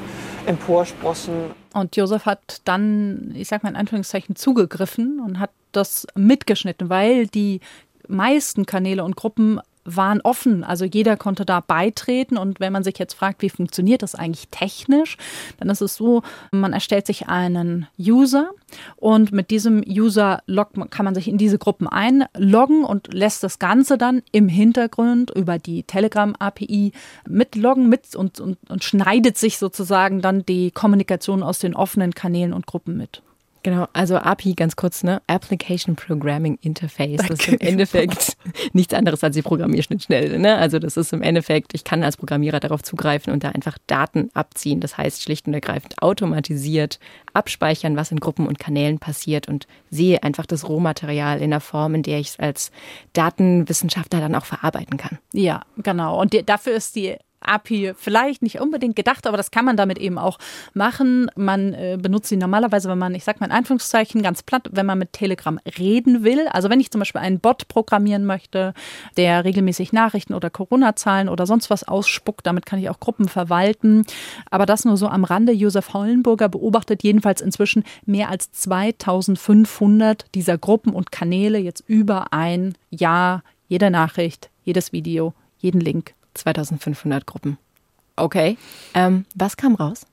emporsprossen. 0.46 1.50
Und 1.74 1.96
Josef 1.96 2.24
hat 2.24 2.62
dann, 2.64 3.34
ich 3.34 3.48
sag 3.48 3.62
mal 3.62 3.68
in 3.68 3.76
Anführungszeichen, 3.76 4.36
zugegriffen 4.36 5.20
und 5.20 5.38
hat 5.38 5.50
das 5.72 6.06
mitgeschnitten, 6.14 6.88
weil 6.88 7.26
die 7.26 7.60
meisten 8.08 8.64
Kanäle 8.64 9.04
und 9.04 9.16
Gruppen 9.16 9.60
waren 9.84 10.20
offen. 10.22 10.64
Also 10.64 10.84
jeder 10.84 11.16
konnte 11.16 11.44
da 11.44 11.60
beitreten. 11.60 12.36
Und 12.36 12.60
wenn 12.60 12.72
man 12.72 12.84
sich 12.84 12.98
jetzt 12.98 13.14
fragt, 13.14 13.42
wie 13.42 13.50
funktioniert 13.50 14.02
das 14.02 14.14
eigentlich 14.14 14.48
technisch, 14.50 15.16
dann 15.58 15.68
ist 15.70 15.80
es 15.80 15.96
so, 15.96 16.22
man 16.50 16.72
erstellt 16.72 17.06
sich 17.06 17.28
einen 17.28 17.86
User 17.98 18.50
und 18.96 19.32
mit 19.32 19.50
diesem 19.50 19.82
User 19.86 20.42
loggt, 20.46 20.78
kann 20.90 21.04
man 21.04 21.14
sich 21.14 21.28
in 21.28 21.38
diese 21.38 21.58
Gruppen 21.58 21.86
einloggen 21.86 22.84
und 22.84 23.12
lässt 23.12 23.42
das 23.42 23.58
Ganze 23.58 23.98
dann 23.98 24.22
im 24.32 24.48
Hintergrund 24.48 25.30
über 25.30 25.58
die 25.58 25.82
Telegram-API 25.82 26.92
mitloggen 27.28 27.88
mit 27.88 28.14
und, 28.16 28.40
und, 28.40 28.58
und 28.68 28.84
schneidet 28.84 29.38
sich 29.38 29.58
sozusagen 29.58 30.20
dann 30.20 30.44
die 30.46 30.70
Kommunikation 30.70 31.42
aus 31.42 31.58
den 31.58 31.74
offenen 31.74 32.14
Kanälen 32.14 32.52
und 32.52 32.66
Gruppen 32.66 32.96
mit. 32.96 33.22
Genau, 33.64 33.88
also 33.94 34.16
API 34.16 34.52
ganz 34.52 34.76
kurz, 34.76 35.02
ne? 35.02 35.22
Application 35.26 35.96
Programming 35.96 36.58
Interface. 36.60 37.16
Das 37.26 37.40
ist 37.40 37.48
im 37.48 37.58
Endeffekt 37.60 38.36
nichts 38.74 38.92
anderes 38.92 39.24
als 39.24 39.34
die 39.34 39.40
Programmierschnittstelle. 39.40 40.38
Ne? 40.38 40.56
Also 40.56 40.78
das 40.78 40.98
ist 40.98 41.14
im 41.14 41.22
Endeffekt, 41.22 41.72
ich 41.72 41.82
kann 41.82 42.04
als 42.04 42.18
Programmierer 42.18 42.60
darauf 42.60 42.82
zugreifen 42.82 43.32
und 43.32 43.42
da 43.42 43.48
einfach 43.48 43.78
Daten 43.86 44.28
abziehen. 44.34 44.80
Das 44.80 44.98
heißt 44.98 45.22
schlicht 45.22 45.46
und 45.46 45.54
ergreifend 45.54 45.94
automatisiert 46.02 47.00
abspeichern, 47.32 47.96
was 47.96 48.12
in 48.12 48.20
Gruppen 48.20 48.46
und 48.46 48.58
Kanälen 48.58 48.98
passiert 48.98 49.48
und 49.48 49.66
sehe 49.90 50.22
einfach 50.22 50.44
das 50.44 50.68
Rohmaterial 50.68 51.40
in 51.40 51.48
der 51.48 51.60
Form, 51.60 51.94
in 51.94 52.02
der 52.02 52.18
ich 52.18 52.28
es 52.28 52.38
als 52.38 52.70
Datenwissenschaftler 53.14 54.20
dann 54.20 54.34
auch 54.34 54.44
verarbeiten 54.44 54.98
kann. 54.98 55.18
Ja, 55.32 55.62
genau. 55.78 56.20
Und 56.20 56.34
die, 56.34 56.44
dafür 56.44 56.74
ist 56.74 56.96
die 56.96 57.16
API 57.44 57.94
vielleicht 57.96 58.42
nicht 58.42 58.60
unbedingt 58.60 58.96
gedacht, 58.96 59.26
aber 59.26 59.36
das 59.36 59.50
kann 59.50 59.64
man 59.64 59.76
damit 59.76 59.98
eben 59.98 60.18
auch 60.18 60.38
machen. 60.72 61.30
Man 61.36 61.72
äh, 61.74 61.98
benutzt 62.00 62.28
sie 62.28 62.36
normalerweise, 62.36 62.88
wenn 62.88 62.98
man, 62.98 63.14
ich 63.14 63.24
sag 63.24 63.40
mal 63.40 63.46
in 63.46 63.52
Anführungszeichen 63.52 64.22
ganz 64.22 64.42
platt, 64.42 64.68
wenn 64.72 64.86
man 64.86 64.98
mit 64.98 65.12
Telegram 65.12 65.58
reden 65.78 66.24
will. 66.24 66.48
Also 66.48 66.70
wenn 66.70 66.80
ich 66.80 66.90
zum 66.90 67.00
Beispiel 67.00 67.20
einen 67.20 67.40
Bot 67.40 67.68
programmieren 67.68 68.24
möchte, 68.24 68.74
der 69.16 69.44
regelmäßig 69.44 69.92
Nachrichten 69.92 70.34
oder 70.34 70.50
Corona-Zahlen 70.50 71.28
oder 71.28 71.46
sonst 71.46 71.70
was 71.70 71.86
ausspuckt, 71.86 72.46
damit 72.46 72.66
kann 72.66 72.78
ich 72.78 72.90
auch 72.90 73.00
Gruppen 73.00 73.28
verwalten. 73.28 74.04
Aber 74.50 74.66
das 74.66 74.84
nur 74.84 74.96
so 74.96 75.08
am 75.08 75.24
Rande. 75.24 75.52
Josef 75.52 75.94
Hollenburger 75.94 76.48
beobachtet 76.48 77.02
jedenfalls 77.02 77.40
inzwischen 77.40 77.84
mehr 78.06 78.30
als 78.30 78.50
2500 78.52 80.26
dieser 80.34 80.58
Gruppen 80.58 80.92
und 80.92 81.12
Kanäle 81.12 81.58
jetzt 81.58 81.84
über 81.86 82.32
ein 82.32 82.74
Jahr. 82.90 83.42
Jede 83.68 83.90
Nachricht, 83.90 84.50
jedes 84.64 84.92
Video, 84.92 85.32
jeden 85.58 85.80
Link 85.80 86.14
2500 86.34 87.26
Gruppen. 87.26 87.58
Okay. 88.16 88.56
Ähm, 88.94 89.24
was 89.34 89.56
kam 89.56 89.74
raus? 89.74 90.06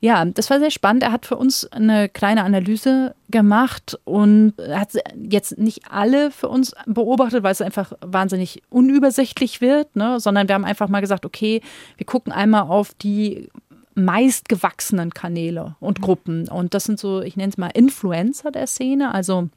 Ja, 0.00 0.24
das 0.24 0.50
war 0.50 0.58
sehr 0.58 0.72
spannend. 0.72 1.04
Er 1.04 1.12
hat 1.12 1.26
für 1.26 1.36
uns 1.36 1.64
eine 1.70 2.08
kleine 2.08 2.42
Analyse 2.42 3.14
gemacht 3.30 3.96
und 4.02 4.54
hat 4.58 4.88
jetzt 5.16 5.58
nicht 5.58 5.92
alle 5.92 6.32
für 6.32 6.48
uns 6.48 6.74
beobachtet, 6.86 7.44
weil 7.44 7.52
es 7.52 7.62
einfach 7.62 7.92
wahnsinnig 8.00 8.62
unübersichtlich 8.68 9.60
wird, 9.60 9.94
ne? 9.94 10.18
sondern 10.18 10.48
wir 10.48 10.56
haben 10.56 10.64
einfach 10.64 10.88
mal 10.88 11.02
gesagt, 11.02 11.24
okay, 11.24 11.60
wir 11.98 12.04
gucken 12.04 12.32
einmal 12.32 12.62
auf 12.62 12.94
die 12.94 13.48
meistgewachsenen 13.94 15.14
Kanäle 15.14 15.76
und 15.78 16.00
Gruppen. 16.00 16.48
Und 16.48 16.74
das 16.74 16.82
sind 16.82 16.98
so, 16.98 17.20
ich 17.20 17.36
nenne 17.36 17.50
es 17.50 17.58
mal 17.58 17.68
Influencer 17.68 18.50
der 18.50 18.66
Szene, 18.66 19.14
also 19.14 19.50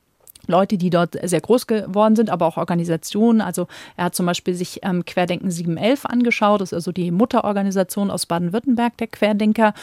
Leute, 0.48 0.78
die 0.78 0.90
dort 0.90 1.18
sehr 1.24 1.42
groß 1.42 1.68
geworden 1.68 2.16
sind, 2.16 2.30
aber 2.30 2.46
auch 2.46 2.58
Organisationen. 2.58 3.42
Also 3.42 3.68
er 3.98 4.06
hat 4.06 4.16
zum 4.16 4.26
Beispiel 4.26 4.56
sich 4.56 4.80
ähm, 4.84 5.06
Querdenken 5.06 5.52
711 5.52 6.06
angeschaut. 6.06 6.62
Das 6.62 6.70
ist 6.70 6.74
also 6.74 6.92
die 6.92 7.12
Mutterorganisation 7.12 8.12
aus 8.12 8.26
Baden-Württemberg 8.26 8.98
der 8.98 9.08
Querdenker. 9.08 9.74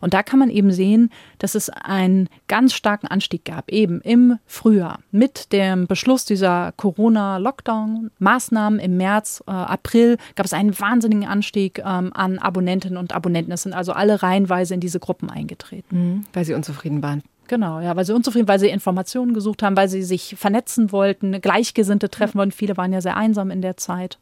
Und 0.00 0.14
da 0.14 0.22
kann 0.22 0.38
man 0.38 0.50
eben 0.50 0.72
sehen, 0.72 1.10
dass 1.38 1.54
es 1.54 1.70
einen 1.70 2.28
ganz 2.48 2.74
starken 2.74 3.06
Anstieg 3.06 3.44
gab, 3.44 3.70
eben 3.70 4.00
im 4.02 4.38
Frühjahr. 4.46 5.00
Mit 5.10 5.52
dem 5.52 5.86
Beschluss 5.86 6.24
dieser 6.24 6.72
Corona-Lockdown-Maßnahmen 6.76 8.78
im 8.78 8.96
März, 8.96 9.42
äh, 9.46 9.50
April 9.50 10.18
gab 10.36 10.46
es 10.46 10.52
einen 10.52 10.78
wahnsinnigen 10.78 11.26
Anstieg 11.26 11.78
ähm, 11.78 12.12
an 12.14 12.38
Abonnentinnen 12.38 12.98
und 12.98 13.14
Abonnenten. 13.14 13.52
Es 13.52 13.62
sind 13.62 13.72
also 13.72 13.92
alle 13.92 14.22
reihenweise 14.22 14.74
in 14.74 14.80
diese 14.80 15.00
Gruppen 15.00 15.30
eingetreten. 15.30 15.96
Mhm, 15.96 16.24
weil 16.32 16.44
sie 16.44 16.54
unzufrieden 16.54 17.02
waren. 17.02 17.22
Genau, 17.50 17.80
ja, 17.80 17.96
weil 17.96 18.04
sie 18.04 18.14
unzufrieden, 18.14 18.46
weil 18.46 18.60
sie 18.60 18.68
Informationen 18.68 19.34
gesucht 19.34 19.64
haben, 19.64 19.76
weil 19.76 19.88
sie 19.88 20.04
sich 20.04 20.36
vernetzen 20.38 20.92
wollten, 20.92 21.40
Gleichgesinnte 21.40 22.08
treffen 22.08 22.38
wollten. 22.38 22.52
Viele 22.52 22.76
waren 22.76 22.92
ja 22.92 23.00
sehr 23.00 23.16
einsam 23.16 23.50
in 23.50 23.60
der 23.60 23.76
Zeit. 23.76 24.20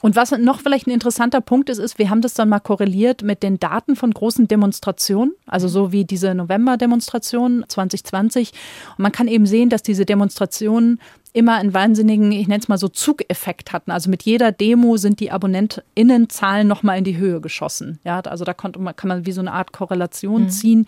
Und 0.00 0.16
was 0.16 0.30
noch 0.30 0.62
vielleicht 0.62 0.86
ein 0.86 0.90
interessanter 0.92 1.42
Punkt 1.42 1.68
ist, 1.68 1.76
ist, 1.76 1.98
wir 1.98 2.08
haben 2.08 2.22
das 2.22 2.32
dann 2.32 2.48
mal 2.48 2.60
korreliert 2.60 3.22
mit 3.22 3.42
den 3.42 3.60
Daten 3.60 3.94
von 3.94 4.10
großen 4.10 4.48
Demonstrationen, 4.48 5.34
also 5.46 5.68
so 5.68 5.92
wie 5.92 6.06
diese 6.06 6.34
November-Demonstration 6.34 7.66
2020. 7.68 8.52
Und 8.96 9.02
man 9.02 9.12
kann 9.12 9.28
eben 9.28 9.44
sehen, 9.44 9.68
dass 9.68 9.82
diese 9.82 10.06
Demonstrationen 10.06 11.00
immer 11.34 11.56
einen 11.56 11.74
wahnsinnigen, 11.74 12.30
ich 12.32 12.46
nenne 12.46 12.60
es 12.60 12.68
mal 12.68 12.78
so 12.78 12.88
Zugeffekt 12.88 13.72
hatten. 13.72 13.90
Also 13.90 14.08
mit 14.08 14.22
jeder 14.22 14.52
Demo 14.52 14.96
sind 14.96 15.18
die 15.18 15.32
AbonnentInnenzahlen 15.32 16.66
nochmal 16.66 16.98
in 16.98 17.04
die 17.04 17.16
Höhe 17.16 17.40
geschossen. 17.40 17.98
Ja, 18.04 18.20
also 18.20 18.44
da 18.44 18.54
konnte 18.54 18.78
man, 18.78 18.94
kann 18.94 19.08
man 19.08 19.26
wie 19.26 19.32
so 19.32 19.40
eine 19.40 19.52
Art 19.52 19.72
Korrelation 19.72 20.44
mhm. 20.44 20.48
ziehen 20.48 20.86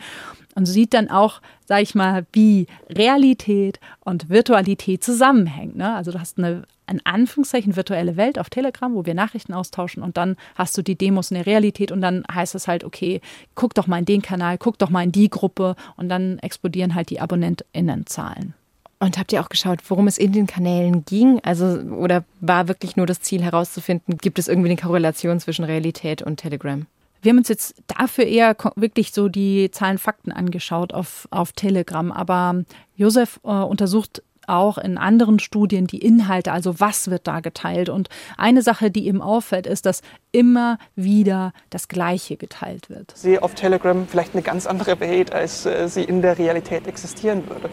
und 0.54 0.66
sieht 0.66 0.94
dann 0.94 1.10
auch, 1.10 1.42
sage 1.64 1.82
ich 1.82 1.96
mal, 1.96 2.26
wie 2.32 2.68
Realität 2.88 3.80
und 4.00 4.30
Virtualität 4.30 5.02
zusammenhängen. 5.02 5.76
Ne? 5.76 5.94
Also 5.94 6.12
du 6.12 6.20
hast 6.20 6.38
eine 6.38 6.62
in 6.88 7.04
Anführungszeichen 7.04 7.74
virtuelle 7.74 8.16
Welt 8.16 8.38
auf 8.38 8.48
Telegram, 8.48 8.94
wo 8.94 9.04
wir 9.04 9.14
Nachrichten 9.14 9.52
austauschen 9.52 10.04
und 10.04 10.16
dann 10.16 10.36
hast 10.54 10.78
du 10.78 10.82
die 10.82 10.94
Demos 10.94 11.32
in 11.32 11.34
der 11.34 11.46
Realität 11.46 11.90
und 11.90 12.00
dann 12.00 12.22
heißt 12.32 12.54
es 12.54 12.68
halt, 12.68 12.84
okay, 12.84 13.20
guck 13.56 13.74
doch 13.74 13.88
mal 13.88 13.98
in 13.98 14.04
den 14.04 14.22
Kanal, 14.22 14.56
guck 14.58 14.78
doch 14.78 14.90
mal 14.90 15.02
in 15.02 15.10
die 15.10 15.28
Gruppe 15.28 15.74
und 15.96 16.08
dann 16.08 16.38
explodieren 16.38 16.94
halt 16.94 17.10
die 17.10 17.20
AbonnentInnenzahlen. 17.20 18.54
Und 18.98 19.18
habt 19.18 19.32
ihr 19.32 19.42
auch 19.42 19.50
geschaut, 19.50 19.80
worum 19.88 20.06
es 20.06 20.16
in 20.16 20.32
den 20.32 20.46
Kanälen 20.46 21.04
ging? 21.04 21.40
Also, 21.42 21.66
oder 21.66 22.24
war 22.40 22.68
wirklich 22.68 22.96
nur 22.96 23.06
das 23.06 23.20
Ziel 23.20 23.42
herauszufinden, 23.42 24.16
gibt 24.18 24.38
es 24.38 24.48
irgendwie 24.48 24.70
eine 24.70 24.80
Korrelation 24.80 25.38
zwischen 25.38 25.64
Realität 25.64 26.22
und 26.22 26.38
Telegram? 26.38 26.86
Wir 27.20 27.30
haben 27.30 27.38
uns 27.38 27.48
jetzt 27.48 27.74
dafür 27.88 28.24
eher 28.24 28.56
wirklich 28.76 29.12
so 29.12 29.28
die 29.28 29.70
Zahlen, 29.70 29.98
Fakten 29.98 30.32
angeschaut 30.32 30.94
auf, 30.94 31.26
auf 31.30 31.52
Telegram. 31.52 32.12
Aber 32.12 32.62
Josef 32.94 33.40
äh, 33.44 33.48
untersucht 33.48 34.22
auch 34.46 34.78
in 34.78 34.96
anderen 34.96 35.38
Studien 35.38 35.86
die 35.86 35.98
Inhalte, 35.98 36.52
also 36.52 36.78
was 36.80 37.10
wird 37.10 37.26
da 37.26 37.40
geteilt. 37.40 37.88
Und 37.88 38.08
eine 38.36 38.62
Sache, 38.62 38.90
die 38.90 39.06
eben 39.06 39.22
auffällt, 39.22 39.66
ist, 39.66 39.86
dass 39.86 40.02
immer 40.32 40.78
wieder 40.94 41.52
das 41.70 41.88
Gleiche 41.88 42.36
geteilt 42.36 42.88
wird. 42.90 43.12
Ich 43.14 43.20
sehe 43.20 43.42
auf 43.42 43.54
Telegram 43.54 44.06
vielleicht 44.06 44.34
eine 44.34 44.42
ganz 44.42 44.66
andere 44.66 45.00
Welt, 45.00 45.32
als 45.32 45.66
äh, 45.66 45.88
sie 45.88 46.04
in 46.04 46.22
der 46.22 46.38
Realität 46.38 46.86
existieren 46.86 47.48
würde. 47.48 47.70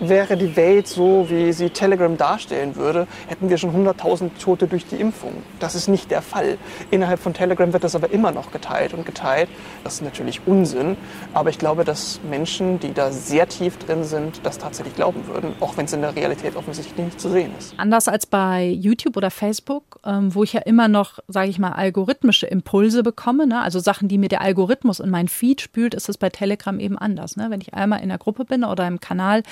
Wäre 0.00 0.36
die 0.36 0.54
Welt 0.54 0.86
so, 0.86 1.26
wie 1.28 1.52
sie 1.52 1.70
Telegram 1.70 2.16
darstellen 2.16 2.76
würde, 2.76 3.08
hätten 3.26 3.50
wir 3.50 3.58
schon 3.58 3.74
100.000 3.74 4.30
Tote 4.40 4.68
durch 4.68 4.86
die 4.86 4.94
Impfung. 4.94 5.32
Das 5.58 5.74
ist 5.74 5.88
nicht 5.88 6.12
der 6.12 6.22
Fall. 6.22 6.56
Innerhalb 6.92 7.18
von 7.18 7.34
Telegram 7.34 7.72
wird 7.72 7.82
das 7.82 7.96
aber 7.96 8.12
immer 8.12 8.30
noch 8.30 8.52
geteilt 8.52 8.94
und 8.94 9.04
geteilt. 9.04 9.48
Das 9.82 9.94
ist 9.94 10.02
natürlich 10.02 10.42
Unsinn, 10.46 10.96
aber 11.34 11.50
ich 11.50 11.58
glaube, 11.58 11.82
dass 11.84 12.20
Menschen, 12.30 12.78
die 12.78 12.94
da 12.94 13.10
sehr 13.10 13.48
tief 13.48 13.76
drin 13.78 14.04
sind, 14.04 14.40
das 14.44 14.58
tatsächlich 14.58 14.94
glauben 14.94 15.26
würden, 15.26 15.54
auch 15.58 15.76
wenn 15.76 15.86
es 15.86 15.92
in 15.92 16.00
der 16.00 16.14
Realität 16.14 16.54
offensichtlich 16.54 17.04
nicht 17.04 17.20
zu 17.20 17.28
sehen 17.28 17.50
ist. 17.58 17.74
Anders 17.76 18.06
als 18.06 18.26
bei 18.26 18.66
YouTube 18.66 19.16
oder 19.16 19.32
Facebook, 19.32 19.98
ähm, 20.04 20.32
wo 20.32 20.44
ich 20.44 20.52
ja 20.52 20.60
immer 20.60 20.86
noch, 20.86 21.18
sage 21.26 21.50
ich 21.50 21.58
mal, 21.58 21.72
algorithmische 21.72 22.46
Impulse 22.46 23.02
bekomme, 23.02 23.48
ne? 23.48 23.62
also 23.62 23.80
Sachen, 23.80 24.06
die 24.06 24.18
mir 24.18 24.28
der 24.28 24.42
Algorithmus 24.42 25.00
in 25.00 25.10
mein 25.10 25.26
Feed 25.26 25.60
spült, 25.60 25.94
ist 25.94 26.08
es 26.08 26.18
bei 26.18 26.30
Telegram 26.30 26.78
eben 26.78 26.96
anders. 26.96 27.36
Ne? 27.36 27.48
Wenn 27.50 27.60
ich 27.60 27.74
einmal 27.74 28.00
in 28.00 28.10
der 28.10 28.18
Gruppe 28.18 28.44
bin 28.44 28.62
oder 28.62 28.86
im 28.86 29.00
Kanal, 29.00 29.42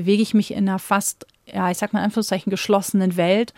bewege 0.00 0.22
ich 0.22 0.34
mich 0.34 0.52
in 0.52 0.68
einer 0.68 0.78
fast, 0.78 1.26
ja, 1.46 1.70
ich 1.70 1.78
sag 1.78 1.92
mal 1.92 2.00
in 2.00 2.06
Anführungszeichen, 2.06 2.50
geschlossenen 2.50 3.16
Welt 3.16 3.52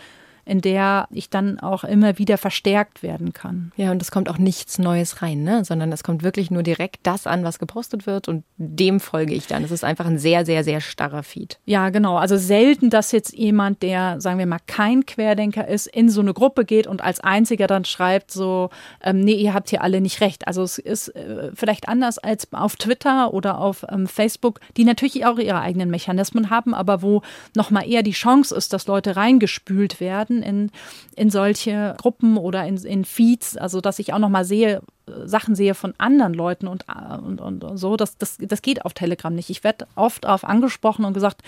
in 0.44 0.60
der 0.60 1.08
ich 1.10 1.30
dann 1.30 1.60
auch 1.60 1.84
immer 1.84 2.18
wieder 2.18 2.38
verstärkt 2.38 3.02
werden 3.02 3.32
kann. 3.32 3.72
Ja, 3.76 3.90
und 3.90 4.02
es 4.02 4.10
kommt 4.10 4.28
auch 4.28 4.38
nichts 4.38 4.78
Neues 4.78 5.22
rein, 5.22 5.42
ne? 5.42 5.64
sondern 5.64 5.92
es 5.92 6.02
kommt 6.02 6.22
wirklich 6.22 6.50
nur 6.50 6.62
direkt 6.62 7.00
das 7.02 7.26
an, 7.26 7.44
was 7.44 7.58
gepostet 7.58 8.06
wird 8.06 8.28
und 8.28 8.44
dem 8.56 9.00
folge 9.00 9.34
ich 9.34 9.46
dann. 9.46 9.64
Es 9.64 9.70
ist 9.70 9.84
einfach 9.84 10.06
ein 10.06 10.18
sehr, 10.18 10.44
sehr, 10.44 10.64
sehr 10.64 10.80
starrer 10.80 11.22
Feed. 11.22 11.58
Ja, 11.64 11.90
genau. 11.90 12.16
Also 12.16 12.36
selten, 12.36 12.90
dass 12.90 13.12
jetzt 13.12 13.32
jemand, 13.36 13.82
der, 13.82 14.20
sagen 14.20 14.38
wir 14.38 14.46
mal, 14.46 14.58
kein 14.66 15.06
Querdenker 15.06 15.68
ist, 15.68 15.86
in 15.86 16.08
so 16.08 16.20
eine 16.20 16.34
Gruppe 16.34 16.64
geht 16.64 16.86
und 16.86 17.02
als 17.02 17.20
einziger 17.20 17.66
dann 17.66 17.84
schreibt 17.84 18.30
so, 18.30 18.70
ähm, 19.02 19.20
nee, 19.20 19.34
ihr 19.34 19.54
habt 19.54 19.70
hier 19.70 19.82
alle 19.82 20.00
nicht 20.00 20.20
recht. 20.20 20.46
Also 20.46 20.62
es 20.62 20.78
ist 20.78 21.08
äh, 21.08 21.50
vielleicht 21.54 21.88
anders 21.88 22.18
als 22.18 22.52
auf 22.52 22.76
Twitter 22.76 23.32
oder 23.32 23.58
auf 23.58 23.84
ähm, 23.88 24.06
Facebook, 24.06 24.60
die 24.76 24.84
natürlich 24.84 25.24
auch 25.26 25.38
ihre 25.38 25.60
eigenen 25.60 25.90
Mechanismen 25.90 26.50
haben, 26.50 26.74
aber 26.74 27.02
wo 27.02 27.22
nochmal 27.54 27.88
eher 27.88 28.02
die 28.02 28.10
Chance 28.12 28.54
ist, 28.54 28.72
dass 28.72 28.86
Leute 28.86 29.16
reingespült 29.16 30.00
werden 30.00 30.39
in, 30.42 30.70
in 31.16 31.30
solche 31.30 31.94
Gruppen 31.98 32.36
oder 32.36 32.66
in, 32.66 32.76
in 32.78 33.04
Feeds, 33.04 33.56
also 33.56 33.80
dass 33.80 33.98
ich 33.98 34.12
auch 34.12 34.18
nochmal 34.18 34.44
sehe, 34.44 34.80
Sachen 35.24 35.54
sehe 35.54 35.74
von 35.74 35.94
anderen 35.98 36.34
Leuten 36.34 36.68
und, 36.68 36.84
und, 37.22 37.40
und 37.40 37.78
so, 37.78 37.96
das, 37.96 38.16
das, 38.18 38.38
das 38.38 38.62
geht 38.62 38.84
auf 38.84 38.94
Telegram 38.94 39.34
nicht. 39.34 39.50
Ich 39.50 39.64
werde 39.64 39.86
oft 39.94 40.24
darauf 40.24 40.44
angesprochen 40.44 41.04
und 41.04 41.14
gesagt, 41.14 41.42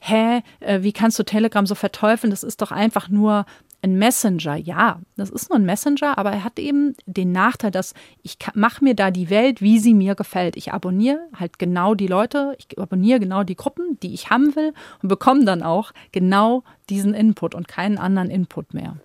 hä, 0.00 0.42
äh, 0.60 0.82
wie 0.82 0.92
kannst 0.92 1.18
du 1.18 1.22
Telegram 1.22 1.66
so 1.66 1.74
verteufeln? 1.74 2.30
Das 2.30 2.42
ist 2.42 2.60
doch 2.60 2.72
einfach 2.72 3.08
nur 3.08 3.46
ein 3.82 3.98
Messenger. 3.98 4.56
Ja, 4.56 5.00
das 5.16 5.30
ist 5.30 5.50
nur 5.50 5.58
ein 5.58 5.64
Messenger, 5.64 6.16
aber 6.16 6.30
er 6.30 6.44
hat 6.44 6.58
eben 6.58 6.94
den 7.06 7.32
Nachteil, 7.32 7.70
dass 7.70 7.94
ich 8.22 8.38
mache 8.54 8.82
mir 8.84 8.94
da 8.94 9.10
die 9.10 9.28
Welt, 9.28 9.60
wie 9.60 9.78
sie 9.78 9.94
mir 9.94 10.14
gefällt. 10.14 10.56
Ich 10.56 10.72
abonniere 10.72 11.18
halt 11.38 11.58
genau 11.58 11.94
die 11.94 12.06
Leute, 12.06 12.56
ich 12.58 12.78
abonniere 12.78 13.20
genau 13.20 13.42
die 13.42 13.56
Gruppen, 13.56 13.98
die 14.00 14.14
ich 14.14 14.30
haben 14.30 14.54
will 14.56 14.72
und 15.02 15.08
bekomme 15.08 15.44
dann 15.44 15.62
auch 15.62 15.92
genau 16.12 16.62
diesen 16.88 17.14
Input 17.14 17.54
und 17.54 17.68
keinen 17.68 17.98
anderen 17.98 18.30
Input 18.30 18.72
mehr. 18.72 18.96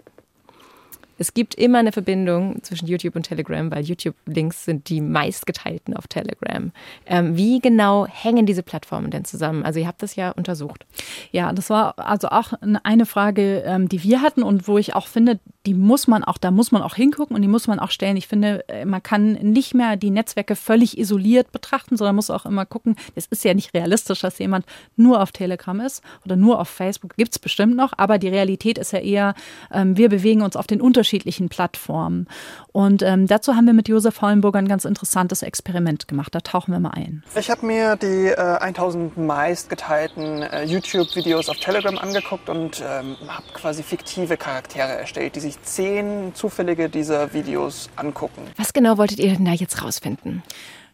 Es 1.17 1.33
gibt 1.33 1.55
immer 1.55 1.79
eine 1.79 1.91
Verbindung 1.91 2.61
zwischen 2.63 2.87
YouTube 2.87 3.15
und 3.15 3.23
Telegram, 3.23 3.71
weil 3.71 3.83
YouTube-Links 3.83 4.65
sind 4.65 4.89
die 4.89 5.01
meistgeteilten 5.01 5.95
auf 5.95 6.07
Telegram. 6.07 6.71
Ähm, 7.05 7.37
wie 7.37 7.59
genau 7.59 8.05
hängen 8.07 8.45
diese 8.45 8.63
Plattformen 8.63 9.11
denn 9.11 9.25
zusammen? 9.25 9.63
Also 9.63 9.79
ihr 9.79 9.87
habt 9.87 10.03
das 10.03 10.15
ja 10.15 10.31
untersucht. 10.31 10.85
Ja, 11.31 11.51
das 11.53 11.69
war 11.69 11.97
also 11.97 12.29
auch 12.29 12.53
eine 12.83 13.05
Frage, 13.05 13.63
ähm, 13.65 13.89
die 13.89 14.03
wir 14.03 14.21
hatten 14.21 14.43
und 14.43 14.67
wo 14.67 14.77
ich 14.77 14.95
auch 14.95 15.07
finde, 15.07 15.39
die 15.67 15.73
muss 15.73 16.07
man 16.07 16.23
auch, 16.23 16.37
da 16.37 16.51
muss 16.51 16.71
man 16.71 16.81
auch 16.81 16.95
hingucken 16.95 17.35
und 17.35 17.41
die 17.41 17.47
muss 17.47 17.67
man 17.67 17.79
auch 17.79 17.91
stellen. 17.91 18.17
Ich 18.17 18.27
finde, 18.27 18.67
äh, 18.69 18.85
man 18.85 19.03
kann 19.03 19.33
nicht 19.33 19.73
mehr 19.73 19.95
die 19.97 20.09
Netzwerke 20.09 20.55
völlig 20.55 20.97
isoliert 20.97 21.51
betrachten, 21.51 21.97
sondern 21.97 22.15
muss 22.15 22.29
auch 22.29 22.45
immer 22.45 22.65
gucken, 22.65 22.95
es 23.15 23.27
ist 23.27 23.43
ja 23.43 23.53
nicht 23.53 23.73
realistisch, 23.73 24.21
dass 24.21 24.39
jemand 24.39 24.65
nur 24.95 25.21
auf 25.21 25.31
Telegram 25.31 25.79
ist 25.81 26.03
oder 26.25 26.35
nur 26.35 26.59
auf 26.59 26.69
Facebook. 26.69 27.15
Gibt 27.15 27.33
es 27.33 27.39
bestimmt 27.39 27.75
noch, 27.75 27.93
aber 27.97 28.17
die 28.17 28.29
Realität 28.29 28.77
ist 28.77 28.91
ja 28.93 28.99
eher, 28.99 29.35
ähm, 29.71 29.97
wir 29.97 30.09
bewegen 30.09 30.41
uns 30.41 30.55
auf 30.55 30.67
den 30.67 30.81
Unterschied 30.81 31.17
unterschiedlichen 31.17 31.49
Plattformen. 31.49 32.27
Und 32.71 33.01
ähm, 33.01 33.27
dazu 33.27 33.55
haben 33.55 33.65
wir 33.65 33.73
mit 33.73 33.87
Josef 33.87 34.21
Hollenburger 34.21 34.59
ein 34.59 34.67
ganz 34.67 34.85
interessantes 34.85 35.41
Experiment 35.41 36.07
gemacht. 36.07 36.33
Da 36.33 36.41
tauchen 36.41 36.71
wir 36.71 36.79
mal 36.79 36.91
ein. 36.91 37.23
Ich 37.35 37.49
habe 37.49 37.65
mir 37.65 37.95
die 37.95 38.27
äh, 38.27 38.35
1000 38.35 39.17
meist 39.17 39.69
geteilten 39.69 40.43
äh, 40.43 40.63
YouTube-Videos 40.63 41.49
auf 41.49 41.57
Telegram 41.57 41.97
angeguckt 41.97 42.49
und 42.49 42.83
ähm, 42.85 43.15
habe 43.27 43.45
quasi 43.53 43.83
fiktive 43.83 44.37
Charaktere 44.37 44.89
erstellt, 44.89 45.35
die 45.35 45.39
sich 45.39 45.56
zehn 45.63 46.33
zufällige 46.33 46.89
dieser 46.89 47.33
Videos 47.33 47.89
angucken. 47.95 48.41
Was 48.55 48.73
genau 48.73 48.97
wolltet 48.97 49.19
ihr 49.19 49.33
denn 49.33 49.45
da 49.45 49.51
jetzt 49.51 49.83
rausfinden? 49.83 50.43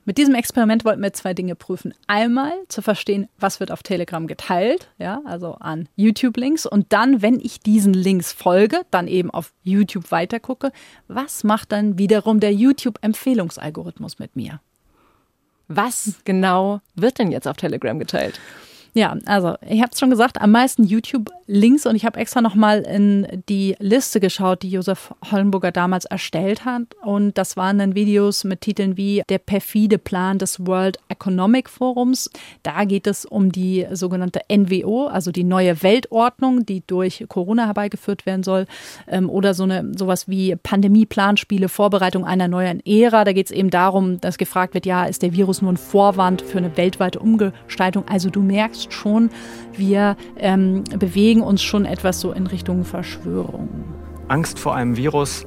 Mit 0.05 0.17
diesem 0.17 0.35
Experiment 0.35 0.83
wollten 0.83 1.01
wir 1.01 1.13
zwei 1.13 1.33
Dinge 1.33 1.55
prüfen. 1.55 1.93
Einmal 2.07 2.51
zu 2.67 2.81
verstehen, 2.81 3.29
was 3.39 3.61
wird 3.61 3.71
auf 3.71 3.83
Telegram 3.83 4.27
geteilt, 4.27 4.89
ja, 4.97 5.21
also 5.23 5.53
an 5.53 5.87
YouTube-Links. 5.95 6.65
Und 6.65 6.91
dann, 6.91 7.21
wenn 7.21 7.39
ich 7.39 7.61
diesen 7.61 7.93
Links 7.93 8.33
folge, 8.33 8.81
dann 8.91 9.07
eben 9.07 9.31
auf 9.31 9.53
YouTube 9.63 10.11
weitergucke, 10.11 10.73
was 11.07 11.45
macht 11.45 11.71
dann 11.71 11.97
wiederum 11.97 12.41
der 12.41 12.53
YouTube-Empfehlungsalgorithmus 12.53 14.19
mit 14.19 14.35
mir? 14.35 14.59
Was 15.69 16.15
genau 16.25 16.81
wird 16.95 17.19
denn 17.19 17.31
jetzt 17.31 17.47
auf 17.47 17.55
Telegram 17.55 17.97
geteilt? 17.97 18.41
Ja, 18.95 19.17
also 19.25 19.55
ich 19.67 19.81
habe 19.81 19.89
es 19.91 19.99
schon 19.99 20.11
gesagt, 20.11 20.39
am 20.39 20.51
meisten 20.51 20.83
YouTube-Links 20.83 21.87
und 21.87 21.95
ich 21.95 22.05
habe 22.05 22.19
extra 22.19 22.41
nochmal 22.41 22.81
in 22.81 23.43
die 23.49 23.75
Liste 23.79 24.19
geschaut, 24.19 24.61
die 24.61 24.69
Josef 24.69 25.11
Hollenburger 25.31 25.71
damals 25.71 26.05
erstellt 26.05 26.63
hat. 26.63 26.83
Und 27.01 27.35
das 27.39 27.57
waren 27.57 27.79
dann 27.79 27.95
Videos 27.95 28.43
mit 28.43 28.61
Titeln 28.61 28.95
wie 28.95 29.23
Der 29.29 29.39
perfide 29.39 29.97
Plan 29.97 30.37
des 30.37 30.67
World 30.67 30.99
Economic 31.09 31.69
Forums. 31.69 32.29
Da 32.61 32.83
geht 32.83 33.07
es 33.07 33.25
um 33.25 33.51
die 33.51 33.87
sogenannte 33.91 34.41
NWO, 34.47 35.07
also 35.07 35.31
die 35.31 35.43
neue 35.43 35.81
Weltordnung, 35.81 36.63
die 36.63 36.83
durch 36.85 37.25
Corona 37.27 37.65
herbeigeführt 37.65 38.27
werden 38.27 38.43
soll. 38.43 38.67
Ähm, 39.07 39.27
oder 39.27 39.55
so 39.55 39.63
eine 39.63 39.91
sowas 39.97 40.27
wie 40.27 40.55
Pandemie-Planspiele, 40.55 41.67
Vorbereitung 41.67 42.25
einer 42.25 42.47
neuen 42.47 42.79
Ära. 42.85 43.23
Da 43.23 43.33
geht 43.33 43.47
es 43.47 43.51
eben 43.51 43.71
darum, 43.71 44.21
dass 44.21 44.37
gefragt 44.37 44.75
wird, 44.75 44.85
ja, 44.85 45.05
ist 45.05 45.23
der 45.23 45.33
Virus 45.33 45.63
nur 45.63 45.71
ein 45.71 45.77
Vorwand 45.77 46.43
für 46.43 46.59
eine 46.59 46.77
weltweite 46.77 47.17
Umgestaltung? 47.19 48.03
Also 48.07 48.29
du 48.29 48.41
merkst, 48.41 48.82
merkst 48.83 48.93
schon, 48.93 49.29
wir 49.75 50.15
ähm, 50.37 50.83
bewegen 50.97 51.41
uns 51.41 51.61
schon 51.61 51.85
etwas 51.85 52.19
so 52.19 52.31
in 52.31 52.47
Richtung 52.47 52.83
Verschwörung. 52.83 53.69
Angst 54.27 54.59
vor 54.59 54.75
einem 54.75 54.97
Virus 54.97 55.45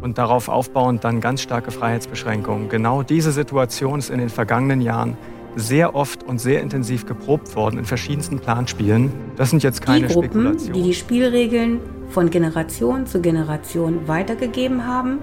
und 0.00 0.18
darauf 0.18 0.48
aufbauend 0.48 1.04
dann 1.04 1.20
ganz 1.20 1.40
starke 1.40 1.70
Freiheitsbeschränkungen. 1.70 2.68
Genau 2.68 3.02
diese 3.02 3.32
Situation 3.32 3.98
ist 3.98 4.10
in 4.10 4.18
den 4.18 4.28
vergangenen 4.28 4.80
Jahren 4.80 5.16
sehr 5.56 5.94
oft 5.94 6.24
und 6.24 6.40
sehr 6.40 6.60
intensiv 6.60 7.06
geprobt 7.06 7.54
worden 7.54 7.78
in 7.78 7.84
verschiedensten 7.84 8.40
Planspielen. 8.40 9.12
Das 9.36 9.50
sind 9.50 9.62
jetzt 9.62 9.82
keine 9.82 10.08
die 10.08 10.12
Gruppen, 10.12 10.30
Spekulationen. 10.30 10.74
Die 10.74 10.82
die 10.82 10.94
Spielregeln 10.94 11.80
von 12.08 12.28
Generation 12.28 13.06
zu 13.06 13.20
Generation 13.20 14.06
weitergegeben 14.08 14.86
haben, 14.86 15.18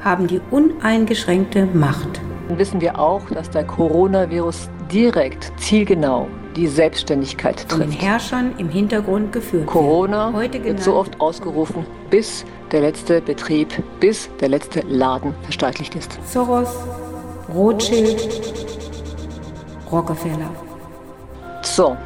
haben 0.00 0.26
die 0.26 0.40
uneingeschränkte 0.50 1.66
Macht. 1.66 2.20
Dann 2.48 2.58
wissen 2.58 2.80
wir 2.82 2.98
auch, 2.98 3.22
dass 3.30 3.48
der 3.48 3.64
Coronavirus 3.64 4.68
direkt, 4.92 5.50
zielgenau 5.56 6.28
die 6.56 6.66
Selbstständigkeit 6.66 7.56
trifft. 7.56 7.70
Von 7.70 7.80
den 7.80 7.90
Herrschern 7.90 8.54
im 8.58 8.68
Hintergrund 8.68 9.32
geführt 9.32 9.66
Corona 9.66 10.32
Heute 10.32 10.62
wird 10.64 10.80
so 10.80 10.94
oft 10.94 11.20
ausgerufen, 11.20 11.86
bis 12.10 12.44
der 12.70 12.80
letzte 12.80 13.20
Betrieb, 13.20 13.68
bis 14.00 14.30
der 14.40 14.48
letzte 14.48 14.80
Laden 14.80 15.34
verstaatlicht 15.42 15.94
ist. 15.94 16.18
Soros, 16.30 16.68
Rothschild, 17.52 18.28
Rockefeller. 19.90 20.50
So, 21.62 21.96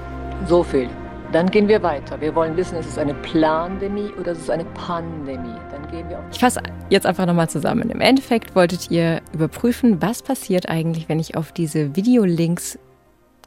so 0.47 0.63
viel. 0.63 0.89
Dann 1.33 1.51
gehen 1.51 1.69
wir 1.69 1.83
weiter. 1.83 2.19
Wir 2.21 2.35
wollen 2.35 2.57
wissen, 2.57 2.79
ist 2.79 2.89
es 2.89 2.97
eine 2.97 3.13
Plandemie 3.13 4.11
oder 4.19 4.33
ist 4.33 4.43
es 4.43 4.51
eine 4.51 4.65
Pandemie? 4.65 5.59
Dann 5.71 5.91
gehen 5.91 6.09
wir 6.09 6.19
auf. 6.19 6.25
Ich 6.33 6.39
fasse 6.39 6.63
jetzt 6.89 7.05
einfach 7.05 7.27
nochmal 7.27 7.51
zusammen. 7.51 7.91
Im 7.91 8.01
Endeffekt 8.01 8.57
wolltet 8.57 8.91
ihr 8.91 9.21
überprüfen, 9.35 10.01
was 10.01 10.23
passiert 10.23 10.71
eigentlich, 10.71 11.09
wenn 11.11 11.19
ich 11.19 11.37
auf 11.37 11.53
diese 11.53 11.95
Videolinks 11.95 12.79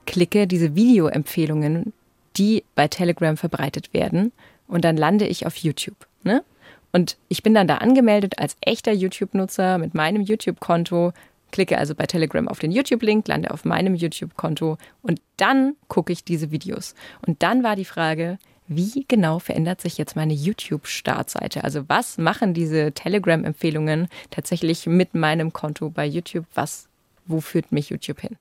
klicke, 0.05 0.47
diese 0.47 0.75
Videoempfehlungen, 0.75 1.93
die 2.37 2.63
bei 2.75 2.87
Telegram 2.87 3.37
verbreitet 3.37 3.93
werden. 3.93 4.31
Und 4.67 4.85
dann 4.85 4.97
lande 4.97 5.27
ich 5.27 5.45
auf 5.45 5.57
YouTube. 5.57 6.07
Ne? 6.23 6.43
Und 6.91 7.17
ich 7.29 7.43
bin 7.43 7.53
dann 7.53 7.67
da 7.67 7.77
angemeldet 7.77 8.39
als 8.39 8.55
echter 8.61 8.91
YouTube-Nutzer 8.91 9.77
mit 9.77 9.93
meinem 9.93 10.21
YouTube-Konto, 10.21 11.13
klicke 11.51 11.77
also 11.77 11.95
bei 11.95 12.05
Telegram 12.05 12.47
auf 12.47 12.59
den 12.59 12.71
YouTube-Link, 12.71 13.27
lande 13.27 13.51
auf 13.51 13.65
meinem 13.65 13.95
YouTube-Konto 13.95 14.77
und 15.01 15.21
dann 15.37 15.75
gucke 15.87 16.13
ich 16.13 16.23
diese 16.23 16.51
Videos. 16.51 16.95
Und 17.25 17.43
dann 17.43 17.63
war 17.63 17.75
die 17.75 17.85
Frage, 17.85 18.37
wie 18.67 19.05
genau 19.07 19.39
verändert 19.39 19.81
sich 19.81 19.97
jetzt 19.97 20.15
meine 20.15 20.33
YouTube-Startseite? 20.33 21.63
Also 21.63 21.83
was 21.89 22.17
machen 22.17 22.53
diese 22.53 22.93
Telegram-Empfehlungen 22.93 24.07
tatsächlich 24.29 24.87
mit 24.87 25.13
meinem 25.13 25.51
Konto 25.51 25.89
bei 25.89 26.05
YouTube? 26.05 26.45
Was, 26.53 26.87
wo 27.25 27.41
führt 27.41 27.71
mich 27.71 27.89
YouTube 27.89 28.21
hin? 28.21 28.37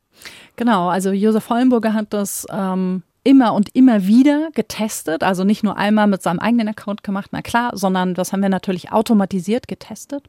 Genau, 0.56 0.88
also 0.88 1.11
Josef 1.12 1.48
Hollenburger 1.48 1.92
hat 1.94 2.12
das 2.12 2.46
ähm, 2.50 3.02
immer 3.22 3.52
und 3.52 3.74
immer 3.74 4.06
wieder 4.06 4.48
getestet. 4.54 5.22
Also 5.22 5.44
nicht 5.44 5.62
nur 5.62 5.76
einmal 5.76 6.06
mit 6.06 6.22
seinem 6.22 6.38
eigenen 6.38 6.68
Account 6.68 7.02
gemacht, 7.02 7.30
na 7.33 7.42
klar, 7.42 7.72
sondern 7.74 8.14
das 8.14 8.33
haben 8.33 8.40
wir 8.40 8.48
natürlich 8.48 8.92
automatisiert 8.92 9.68
getestet. 9.68 10.24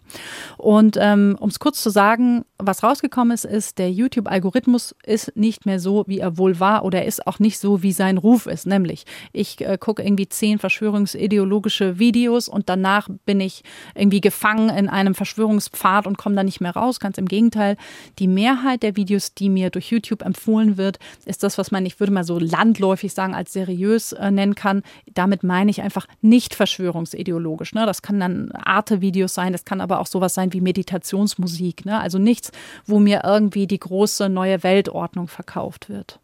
Und 0.57 0.97
ähm, 0.99 1.37
um 1.39 1.49
es 1.49 1.59
kurz 1.59 1.81
zu 1.81 1.89
sagen, 1.89 2.43
was 2.57 2.83
rausgekommen 2.83 3.33
ist, 3.33 3.45
ist, 3.45 3.77
der 3.77 3.91
YouTube-Algorithmus 3.91 4.93
ist 5.05 5.35
nicht 5.35 5.65
mehr 5.65 5.79
so, 5.79 6.03
wie 6.07 6.19
er 6.19 6.37
wohl 6.37 6.59
war 6.59 6.83
oder 6.83 6.99
er 6.99 7.05
ist 7.05 7.25
auch 7.27 7.39
nicht 7.39 7.59
so, 7.59 7.81
wie 7.81 7.93
sein 7.93 8.17
Ruf 8.17 8.45
ist. 8.45 8.67
Nämlich, 8.67 9.05
ich 9.31 9.61
äh, 9.61 9.77
gucke 9.79 10.03
irgendwie 10.03 10.27
zehn 10.27 10.59
verschwörungsideologische 10.59 11.97
Videos 11.97 12.49
und 12.49 12.67
danach 12.67 13.07
bin 13.25 13.39
ich 13.39 13.63
irgendwie 13.95 14.21
gefangen 14.21 14.69
in 14.69 14.89
einem 14.89 15.15
Verschwörungspfad 15.15 16.07
und 16.07 16.17
komme 16.17 16.35
da 16.35 16.43
nicht 16.43 16.59
mehr 16.59 16.75
raus. 16.75 16.99
Ganz 16.99 17.17
im 17.17 17.27
Gegenteil, 17.27 17.77
die 18.19 18.27
Mehrheit 18.27 18.83
der 18.83 18.97
Videos, 18.97 19.33
die 19.33 19.49
mir 19.49 19.69
durch 19.69 19.91
YouTube 19.91 20.23
empfohlen 20.23 20.75
wird, 20.75 20.99
ist 21.25 21.43
das, 21.43 21.57
was 21.57 21.71
man, 21.71 21.85
ich 21.85 21.99
würde 21.99 22.11
mal 22.11 22.25
so 22.25 22.37
landläufig 22.37 22.80
landläufig 22.81 23.13
sagen, 23.13 23.35
als 23.35 23.53
seriös 23.53 24.11
äh, 24.13 24.31
nennen 24.31 24.55
kann. 24.55 24.81
Damit 25.13 25.43
meine 25.43 25.71
ich 25.71 25.81
einfach 25.81 26.07
nicht 26.21 26.55
verschwörungsideologisch. 26.55 27.73
Ne? 27.73 27.85
Das 27.85 28.01
kann 28.01 28.19
dann 28.19 28.51
Arte-Videos 28.51 29.33
sein, 29.33 29.51
das 29.51 29.65
kann 29.65 29.81
aber 29.81 29.99
auch 29.99 30.07
sowas 30.07 30.33
sein 30.33 30.51
wie 30.53 30.61
Meditationsmusik. 30.61 31.85
Ne? 31.85 31.99
Also 31.99 32.17
nichts, 32.17 32.51
wo 32.85 32.99
mir 32.99 33.21
irgendwie 33.23 33.67
die 33.67 33.79
große 33.79 34.29
neue 34.29 34.63
Weltordnung 34.63 35.27
verkauft 35.27 35.89
wird. 35.89 36.19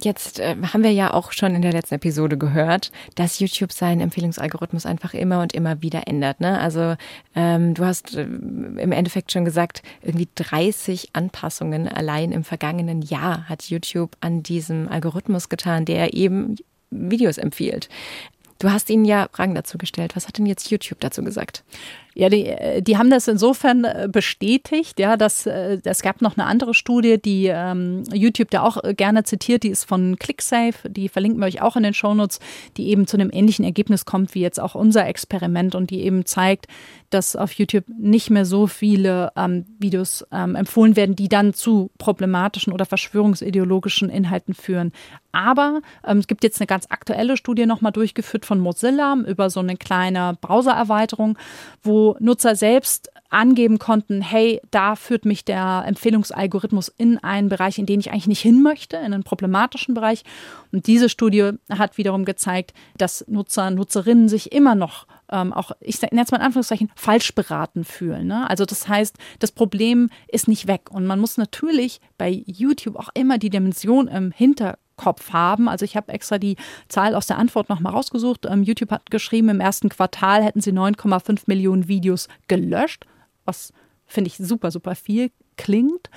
Jetzt 0.00 0.40
äh, 0.40 0.56
haben 0.72 0.82
wir 0.82 0.92
ja 0.92 1.12
auch 1.12 1.32
schon 1.32 1.54
in 1.54 1.60
der 1.60 1.72
letzten 1.72 1.96
Episode 1.96 2.38
gehört, 2.38 2.90
dass 3.14 3.40
YouTube 3.40 3.72
seinen 3.72 4.00
Empfehlungsalgorithmus 4.00 4.86
einfach 4.86 5.12
immer 5.12 5.42
und 5.42 5.52
immer 5.52 5.82
wieder 5.82 6.08
ändert. 6.08 6.40
Ne? 6.40 6.58
Also 6.58 6.94
ähm, 7.34 7.74
du 7.74 7.84
hast 7.84 8.16
äh, 8.16 8.22
im 8.22 8.92
Endeffekt 8.92 9.32
schon 9.32 9.44
gesagt, 9.44 9.82
irgendwie 10.00 10.28
30 10.34 11.10
Anpassungen 11.12 11.88
allein 11.88 12.32
im 12.32 12.42
vergangenen 12.42 13.02
Jahr 13.02 13.48
hat 13.50 13.64
YouTube 13.64 14.16
an 14.20 14.42
diesem 14.42 14.88
Algorithmus 14.88 15.50
getan, 15.50 15.84
der 15.84 16.14
eben 16.14 16.56
Videos 16.90 17.36
empfiehlt. 17.36 17.90
Du 18.62 18.70
hast 18.70 18.90
ihnen 18.90 19.04
ja 19.04 19.26
Fragen 19.32 19.56
dazu 19.56 19.76
gestellt. 19.76 20.14
Was 20.14 20.28
hat 20.28 20.38
denn 20.38 20.46
jetzt 20.46 20.70
YouTube 20.70 21.00
dazu 21.00 21.24
gesagt? 21.24 21.64
Ja, 22.14 22.28
die, 22.28 22.46
äh, 22.46 22.80
die 22.80 22.96
haben 22.96 23.10
das 23.10 23.26
insofern 23.26 23.82
äh, 23.82 24.08
bestätigt, 24.10 25.00
ja, 25.00 25.16
dass 25.16 25.46
äh, 25.46 25.78
es 25.82 26.02
gab 26.02 26.22
noch 26.22 26.36
eine 26.36 26.46
andere 26.46 26.72
Studie, 26.72 27.20
die 27.20 27.46
ähm, 27.46 28.04
YouTube 28.12 28.50
da 28.50 28.62
auch 28.62 28.78
gerne 28.96 29.24
zitiert, 29.24 29.64
die 29.64 29.70
ist 29.70 29.84
von 29.84 30.16
ClickSafe, 30.16 30.88
die 30.88 31.08
verlinken 31.08 31.40
wir 31.40 31.46
euch 31.46 31.60
auch 31.60 31.74
in 31.74 31.82
den 31.82 31.92
Shownotes, 31.92 32.38
die 32.76 32.86
eben 32.88 33.08
zu 33.08 33.16
einem 33.16 33.30
ähnlichen 33.32 33.64
Ergebnis 33.64 34.04
kommt 34.04 34.36
wie 34.36 34.42
jetzt 34.42 34.60
auch 34.60 34.76
unser 34.76 35.08
Experiment 35.08 35.74
und 35.74 35.90
die 35.90 36.02
eben 36.02 36.24
zeigt, 36.24 36.66
dass 37.10 37.34
auf 37.34 37.52
YouTube 37.54 37.84
nicht 37.88 38.30
mehr 38.30 38.44
so 38.44 38.68
viele 38.68 39.32
ähm, 39.36 39.64
Videos 39.80 40.24
ähm, 40.30 40.54
empfohlen 40.54 40.94
werden, 40.94 41.16
die 41.16 41.28
dann 41.28 41.52
zu 41.52 41.90
problematischen 41.98 42.72
oder 42.72 42.86
verschwörungsideologischen 42.86 44.08
Inhalten 44.08 44.54
führen. 44.54 44.92
Aber 45.32 45.80
ähm, 46.06 46.18
es 46.18 46.26
gibt 46.26 46.44
jetzt 46.44 46.60
eine 46.60 46.66
ganz 46.66 46.86
aktuelle 46.90 47.36
Studie 47.36 47.66
nochmal 47.66 47.92
durchgeführt 47.92 48.44
von 48.44 48.60
Mozilla 48.60 49.16
über 49.26 49.48
so 49.50 49.60
eine 49.60 49.76
kleine 49.76 50.36
Browsererweiterung, 50.40 51.38
wo 51.82 52.16
Nutzer 52.20 52.54
selbst 52.54 53.10
angeben 53.30 53.78
konnten, 53.78 54.20
hey, 54.20 54.60
da 54.70 54.94
führt 54.94 55.24
mich 55.24 55.44
der 55.44 55.84
Empfehlungsalgorithmus 55.86 56.88
in 56.88 57.18
einen 57.18 57.48
Bereich, 57.48 57.78
in 57.78 57.86
den 57.86 57.98
ich 57.98 58.10
eigentlich 58.10 58.26
nicht 58.26 58.42
hin 58.42 58.62
möchte, 58.62 58.98
in 58.98 59.14
einen 59.14 59.22
problematischen 59.22 59.94
Bereich. 59.94 60.22
Und 60.70 60.86
diese 60.86 61.08
Studie 61.08 61.52
hat 61.70 61.96
wiederum 61.96 62.26
gezeigt, 62.26 62.74
dass 62.98 63.24
Nutzer, 63.28 63.70
Nutzerinnen 63.70 64.28
sich 64.28 64.52
immer 64.52 64.74
noch 64.74 65.06
ähm, 65.30 65.54
auch, 65.54 65.72
ich 65.80 66.00
nenne 66.02 66.22
es 66.22 66.30
mal 66.30 66.38
in 66.38 66.44
Anführungszeichen, 66.44 66.90
falsch 66.94 67.34
beraten 67.34 67.84
fühlen. 67.84 68.26
Ne? 68.26 68.48
Also 68.50 68.66
das 68.66 68.86
heißt, 68.86 69.16
das 69.38 69.50
Problem 69.50 70.10
ist 70.28 70.46
nicht 70.46 70.66
weg. 70.66 70.90
Und 70.90 71.06
man 71.06 71.18
muss 71.18 71.38
natürlich 71.38 72.00
bei 72.18 72.42
YouTube 72.46 72.96
auch 72.96 73.08
immer 73.14 73.38
die 73.38 73.50
Dimension 73.50 74.08
im 74.08 74.30
Hintergrund 74.30 74.81
Kopf 74.96 75.32
haben. 75.32 75.68
Also 75.68 75.84
ich 75.84 75.96
habe 75.96 76.12
extra 76.12 76.38
die 76.38 76.56
Zahl 76.88 77.14
aus 77.14 77.26
der 77.26 77.38
Antwort 77.38 77.68
nochmal 77.68 77.92
rausgesucht. 77.92 78.46
Ähm, 78.46 78.62
YouTube 78.62 78.90
hat 78.90 79.10
geschrieben, 79.10 79.48
im 79.48 79.60
ersten 79.60 79.88
Quartal 79.88 80.42
hätten 80.42 80.60
sie 80.60 80.72
9,5 80.72 81.42
Millionen 81.46 81.88
Videos 81.88 82.28
gelöscht, 82.48 83.06
was 83.44 83.72
finde 84.06 84.28
ich 84.28 84.36
super, 84.36 84.70
super 84.70 84.94
viel 84.94 85.30
klingt. 85.56 86.10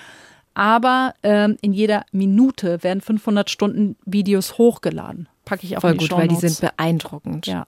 Aber 0.54 1.14
ähm, 1.22 1.58
in 1.62 1.74
jeder 1.74 2.06
Minute 2.12 2.82
werden 2.82 3.02
500 3.02 3.50
Stunden 3.50 3.98
Videos 4.06 4.58
hochgeladen. 4.58 5.28
Packe 5.44 5.66
ich 5.66 5.78
auch 5.78 5.82
Voll 5.82 5.94
in 5.94 5.98
die 5.98 6.08
gut, 6.08 6.18
weil 6.18 6.28
die 6.28 6.36
Shownotes. 6.36 6.58
sind 6.58 6.72
beeindruckend. 6.72 7.48
Ja. 7.48 7.68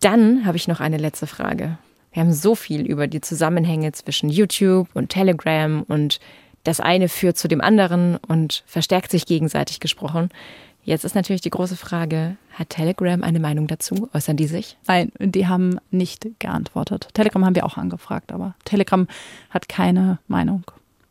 Dann 0.00 0.44
habe 0.44 0.56
ich 0.56 0.66
noch 0.66 0.80
eine 0.80 0.96
letzte 0.96 1.26
Frage. 1.26 1.78
Wir 2.12 2.22
haben 2.22 2.32
so 2.32 2.54
viel 2.54 2.82
über 2.82 3.06
die 3.06 3.20
Zusammenhänge 3.20 3.92
zwischen 3.92 4.28
YouTube 4.28 4.88
und 4.94 5.10
Telegram 5.10 5.84
und 5.84 6.18
das 6.64 6.80
eine 6.80 7.08
führt 7.08 7.38
zu 7.38 7.48
dem 7.48 7.60
anderen 7.60 8.16
und 8.16 8.64
verstärkt 8.66 9.10
sich 9.10 9.26
gegenseitig 9.26 9.80
gesprochen. 9.80 10.30
Jetzt 10.82 11.04
ist 11.04 11.14
natürlich 11.14 11.42
die 11.42 11.50
große 11.50 11.76
Frage, 11.76 12.36
hat 12.54 12.70
Telegram 12.70 13.22
eine 13.22 13.40
Meinung 13.40 13.66
dazu? 13.66 14.08
Äußern 14.14 14.36
die 14.36 14.46
sich? 14.46 14.78
Nein, 14.86 15.12
die 15.18 15.46
haben 15.46 15.78
nicht 15.90 16.26
geantwortet. 16.38 17.08
Telegram 17.12 17.44
haben 17.44 17.54
wir 17.54 17.66
auch 17.66 17.76
angefragt, 17.76 18.32
aber 18.32 18.54
Telegram 18.64 19.06
hat 19.50 19.68
keine 19.68 20.18
Meinung 20.26 20.64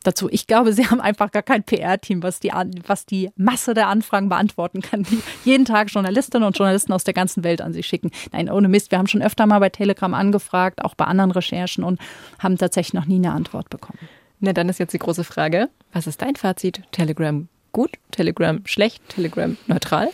dazu. 0.03 0.27
Ich 0.31 0.47
glaube, 0.47 0.73
sie 0.73 0.87
haben 0.89 1.01
einfach 1.01 1.31
gar 1.31 1.43
kein 1.43 1.63
PR-Team, 1.63 2.23
was 2.23 2.39
die, 2.39 2.51
was 2.87 3.05
die 3.05 3.29
Masse 3.35 3.73
der 3.73 3.87
Anfragen 3.87 4.29
beantworten 4.29 4.81
kann, 4.81 5.03
die 5.03 5.21
jeden 5.45 5.65
Tag 5.65 5.91
Journalistinnen 5.91 6.47
und 6.47 6.57
Journalisten 6.57 6.93
aus 6.93 7.03
der 7.03 7.13
ganzen 7.13 7.43
Welt 7.43 7.61
an 7.61 7.73
sie 7.73 7.83
schicken. 7.83 8.11
Nein, 8.31 8.49
ohne 8.49 8.67
Mist. 8.67 8.91
Wir 8.91 8.97
haben 8.97 9.07
schon 9.07 9.21
öfter 9.21 9.45
mal 9.45 9.59
bei 9.59 9.69
Telegram 9.69 10.13
angefragt, 10.13 10.83
auch 10.83 10.95
bei 10.95 11.05
anderen 11.05 11.31
Recherchen 11.31 11.83
und 11.83 11.99
haben 12.39 12.57
tatsächlich 12.57 12.93
noch 12.93 13.05
nie 13.05 13.17
eine 13.17 13.33
Antwort 13.33 13.69
bekommen. 13.69 13.99
Na, 14.39 14.53
dann 14.53 14.69
ist 14.69 14.79
jetzt 14.79 14.93
die 14.93 14.99
große 14.99 15.23
Frage, 15.23 15.69
was 15.91 16.07
ist 16.07 16.21
dein 16.21 16.35
Fazit? 16.35 16.81
Telegram 16.91 17.47
gut, 17.71 17.91
Telegram 18.11 18.61
schlecht, 18.65 19.07
Telegram 19.09 19.57
neutral? 19.67 20.09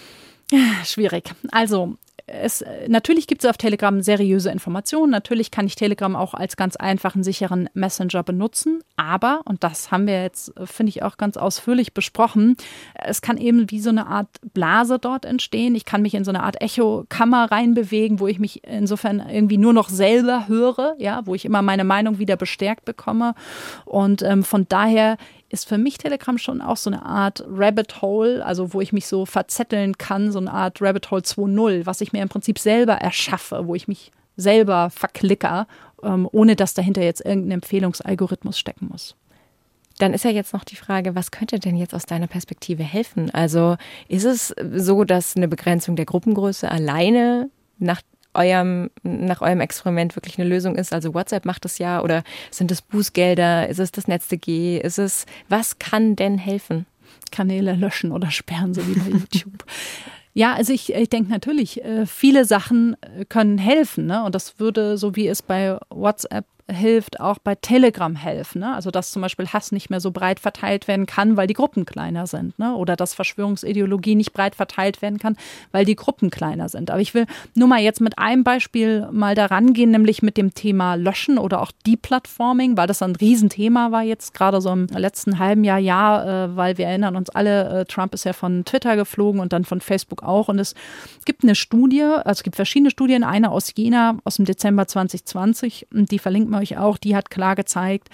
Schwierig. 0.83 1.31
Also 1.51 1.97
es, 2.27 2.65
natürlich 2.87 3.27
gibt 3.27 3.43
es 3.43 3.49
auf 3.49 3.57
Telegram 3.57 4.01
seriöse 4.01 4.49
Informationen. 4.49 5.11
Natürlich 5.11 5.51
kann 5.51 5.67
ich 5.67 5.75
Telegram 5.75 6.15
auch 6.15 6.33
als 6.33 6.57
ganz 6.57 6.75
einfachen, 6.75 7.23
sicheren 7.23 7.69
Messenger 7.73 8.23
benutzen. 8.23 8.83
Aber, 8.95 9.41
und 9.45 9.63
das 9.63 9.91
haben 9.91 10.07
wir 10.07 10.23
jetzt, 10.23 10.51
finde 10.63 10.89
ich, 10.89 11.03
auch 11.03 11.17
ganz 11.17 11.37
ausführlich 11.37 11.93
besprochen, 11.93 12.57
es 12.95 13.21
kann 13.21 13.37
eben 13.37 13.69
wie 13.69 13.79
so 13.79 13.91
eine 13.91 14.07
Art 14.07 14.27
Blase 14.53 14.97
dort 14.97 15.25
entstehen. 15.25 15.75
Ich 15.75 15.85
kann 15.85 16.01
mich 16.01 16.15
in 16.15 16.23
so 16.23 16.31
eine 16.31 16.41
Art 16.41 16.61
Echokammer 16.61 17.51
reinbewegen, 17.51 18.19
wo 18.19 18.27
ich 18.27 18.39
mich 18.39 18.63
insofern 18.63 19.23
irgendwie 19.29 19.57
nur 19.57 19.73
noch 19.73 19.89
selber 19.89 20.47
höre, 20.47 20.95
ja, 20.97 21.21
wo 21.25 21.35
ich 21.35 21.45
immer 21.45 21.61
meine 21.61 21.83
Meinung 21.83 22.17
wieder 22.17 22.37
bestärkt 22.37 22.85
bekomme. 22.85 23.35
Und 23.85 24.23
ähm, 24.23 24.43
von 24.43 24.67
daher 24.67 25.17
ist 25.49 25.67
für 25.67 25.77
mich 25.77 25.97
Telegram 25.97 26.37
schon 26.37 26.61
auch 26.61 26.77
so 26.77 26.89
eine 26.89 27.05
Art 27.05 27.43
Rabbit 27.47 28.01
Hole, 28.01 28.45
also 28.45 28.73
wo 28.73 28.81
ich 28.81 28.93
mich 28.93 29.07
so 29.07 29.25
verzetteln 29.25 29.97
kann, 29.97 30.31
so 30.31 30.39
eine 30.39 30.51
Art 30.51 30.81
Rabbit 30.81 31.11
Hole 31.11 31.21
2.0, 31.21 31.85
was 31.85 32.01
ich 32.01 32.13
mir 32.13 32.21
im 32.21 32.29
Prinzip 32.29 32.59
selber 32.59 32.93
erschaffe, 32.93 33.67
wo 33.67 33.75
ich 33.75 33.87
mich 33.87 34.11
selber 34.37 34.89
verklicker, 34.89 35.67
ähm, 36.03 36.27
ohne 36.31 36.55
dass 36.55 36.73
dahinter 36.73 37.03
jetzt 37.03 37.23
irgendein 37.23 37.51
Empfehlungsalgorithmus 37.51 38.57
stecken 38.57 38.87
muss. 38.91 39.15
Dann 39.97 40.13
ist 40.13 40.25
ja 40.25 40.31
jetzt 40.31 40.53
noch 40.53 40.65
die 40.65 40.75
Frage, 40.75 41.15
was 41.15 41.31
könnte 41.31 41.57
denn 41.57 41.77
jetzt 41.77 41.93
aus 41.93 42.05
deiner 42.05 42.27
Perspektive 42.27 42.83
helfen? 42.83 43.33
Also 43.33 43.77
ist 44.09 44.25
es 44.25 44.53
so, 44.73 45.05
dass 45.05 45.37
eine 45.37 45.47
Begrenzung 45.47 45.95
der 45.95 46.05
Gruppengröße 46.05 46.69
alleine 46.69 47.49
nach 47.77 48.01
eurem, 48.35 48.89
nach 49.03 49.41
eurem 49.41 49.61
Experiment 49.61 50.15
wirklich 50.15 50.37
eine 50.37 50.47
Lösung 50.47 50.75
ist. 50.75 50.93
Also 50.93 51.13
WhatsApp 51.13 51.45
macht 51.45 51.65
es 51.65 51.77
ja 51.77 52.01
oder 52.01 52.23
sind 52.51 52.71
es 52.71 52.81
Bußgelder? 52.81 53.69
Ist 53.69 53.79
es 53.79 53.91
das 53.91 54.07
NetzDG? 54.07 54.79
Ist 54.79 54.99
es, 54.99 55.25
was 55.49 55.79
kann 55.79 56.15
denn 56.15 56.37
helfen? 56.37 56.85
Kanäle 57.31 57.73
löschen 57.73 58.11
oder 58.11 58.31
sperren, 58.31 58.73
so 58.73 58.87
wie 58.87 58.93
bei 58.93 59.09
YouTube. 59.09 59.65
Ja, 60.37 60.53
also 60.53 60.73
ich, 60.73 60.93
ich 60.93 61.07
denke 61.07 61.31
natürlich, 61.31 61.81
äh, 61.85 62.05
viele 62.05 62.43
Sachen 62.43 62.97
äh, 62.99 63.23
können 63.23 63.57
helfen. 63.57 64.05
Ne? 64.05 64.21
Und 64.25 64.35
das 64.35 64.59
würde, 64.59 64.97
so 64.97 65.15
wie 65.15 65.29
es 65.29 65.41
bei 65.41 65.77
WhatsApp 65.89 66.45
hilft 66.71 67.19
auch 67.19 67.37
bei 67.37 67.53
Telegram 67.53 68.15
helfen. 68.15 68.59
Ne? 68.59 68.73
Also 68.73 68.89
dass 68.89 69.11
zum 69.11 69.21
Beispiel 69.21 69.47
Hass 69.47 69.71
nicht 69.71 69.89
mehr 69.89 69.99
so 69.99 70.09
breit 70.11 70.39
verteilt 70.39 70.87
werden 70.87 71.05
kann, 71.05 71.37
weil 71.37 71.45
die 71.45 71.53
Gruppen 71.53 71.85
kleiner 71.85 72.25
sind. 72.25 72.57
Ne? 72.57 72.75
Oder 72.75 72.95
dass 72.95 73.13
Verschwörungsideologie 73.13 74.15
nicht 74.15 74.33
breit 74.33 74.55
verteilt 74.55 75.01
werden 75.03 75.19
kann, 75.19 75.37
weil 75.71 75.85
die 75.85 75.95
Gruppen 75.95 76.31
kleiner 76.31 76.67
sind. 76.67 76.89
Aber 76.89 77.01
ich 77.01 77.13
will 77.13 77.27
nur 77.53 77.67
mal 77.67 77.81
jetzt 77.81 78.01
mit 78.01 78.17
einem 78.17 78.43
Beispiel 78.43 79.07
mal 79.11 79.35
daran 79.35 79.73
gehen, 79.73 79.91
nämlich 79.91 80.23
mit 80.23 80.37
dem 80.37 80.55
Thema 80.55 80.95
Löschen 80.95 81.37
oder 81.37 81.61
auch 81.61 81.71
Deplatforming, 81.85 82.77
weil 82.77 82.87
das 82.87 83.03
ein 83.03 83.15
Riesenthema 83.15 83.91
war 83.91 84.01
jetzt 84.01 84.33
gerade 84.33 84.59
so 84.59 84.71
im 84.71 84.87
letzten 84.87 85.37
halben 85.37 85.63
Jahr, 85.63 85.79
ja, 85.79 86.45
äh, 86.45 86.55
weil 86.55 86.79
wir 86.79 86.87
erinnern 86.87 87.15
uns 87.15 87.29
alle, 87.29 87.81
äh, 87.81 87.85
Trump 87.85 88.13
ist 88.15 88.23
ja 88.23 88.33
von 88.33 88.65
Twitter 88.65 88.95
geflogen 88.95 89.39
und 89.39 89.53
dann 89.53 89.65
von 89.65 89.81
Facebook 89.81 90.23
auch. 90.23 90.47
Und 90.47 90.57
es 90.57 90.73
gibt 91.25 91.43
eine 91.43 91.53
Studie, 91.53 92.01
also 92.01 92.39
es 92.39 92.43
gibt 92.43 92.55
verschiedene 92.55 92.89
Studien, 92.89 93.23
eine 93.23 93.51
aus 93.51 93.71
Jena 93.75 94.17
aus 94.23 94.37
dem 94.37 94.45
Dezember 94.45 94.87
2020, 94.87 95.87
die 95.91 96.19
verlinkt 96.19 96.49
man 96.49 96.54
euch 96.55 96.77
auch, 96.77 96.97
die 96.97 97.15
hat 97.15 97.29
klar 97.29 97.55
gezeigt, 97.55 98.09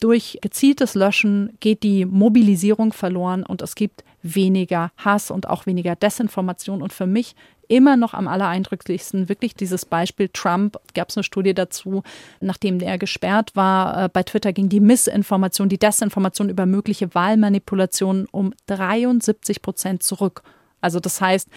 durch 0.00 0.38
gezieltes 0.42 0.94
Löschen 0.94 1.56
geht 1.60 1.82
die 1.82 2.04
Mobilisierung 2.04 2.92
verloren 2.92 3.42
und 3.42 3.62
es 3.62 3.74
gibt 3.74 4.04
weniger 4.22 4.90
Hass 4.96 5.30
und 5.30 5.48
auch 5.48 5.66
weniger 5.66 5.96
Desinformation. 5.96 6.82
Und 6.82 6.92
für 6.92 7.06
mich 7.06 7.34
immer 7.68 7.96
noch 7.96 8.14
am 8.14 8.28
allereindrücklichsten 8.28 9.28
wirklich 9.28 9.54
dieses 9.54 9.86
Beispiel 9.86 10.28
Trump. 10.28 10.78
Gab 10.94 11.10
es 11.10 11.16
eine 11.16 11.24
Studie 11.24 11.54
dazu, 11.54 12.02
nachdem 12.40 12.80
er 12.80 12.98
gesperrt 12.98 13.54
war. 13.54 14.04
Äh, 14.04 14.08
bei 14.08 14.22
Twitter 14.22 14.52
ging 14.52 14.68
die 14.68 14.80
Missinformation, 14.80 15.68
die 15.68 15.78
Desinformation 15.78 16.50
über 16.50 16.66
mögliche 16.66 17.14
Wahlmanipulationen 17.14 18.26
um 18.30 18.52
73 18.66 19.62
Prozent 19.62 20.02
zurück. 20.02 20.42
Also 20.80 21.00
das 21.00 21.20
heißt, 21.20 21.48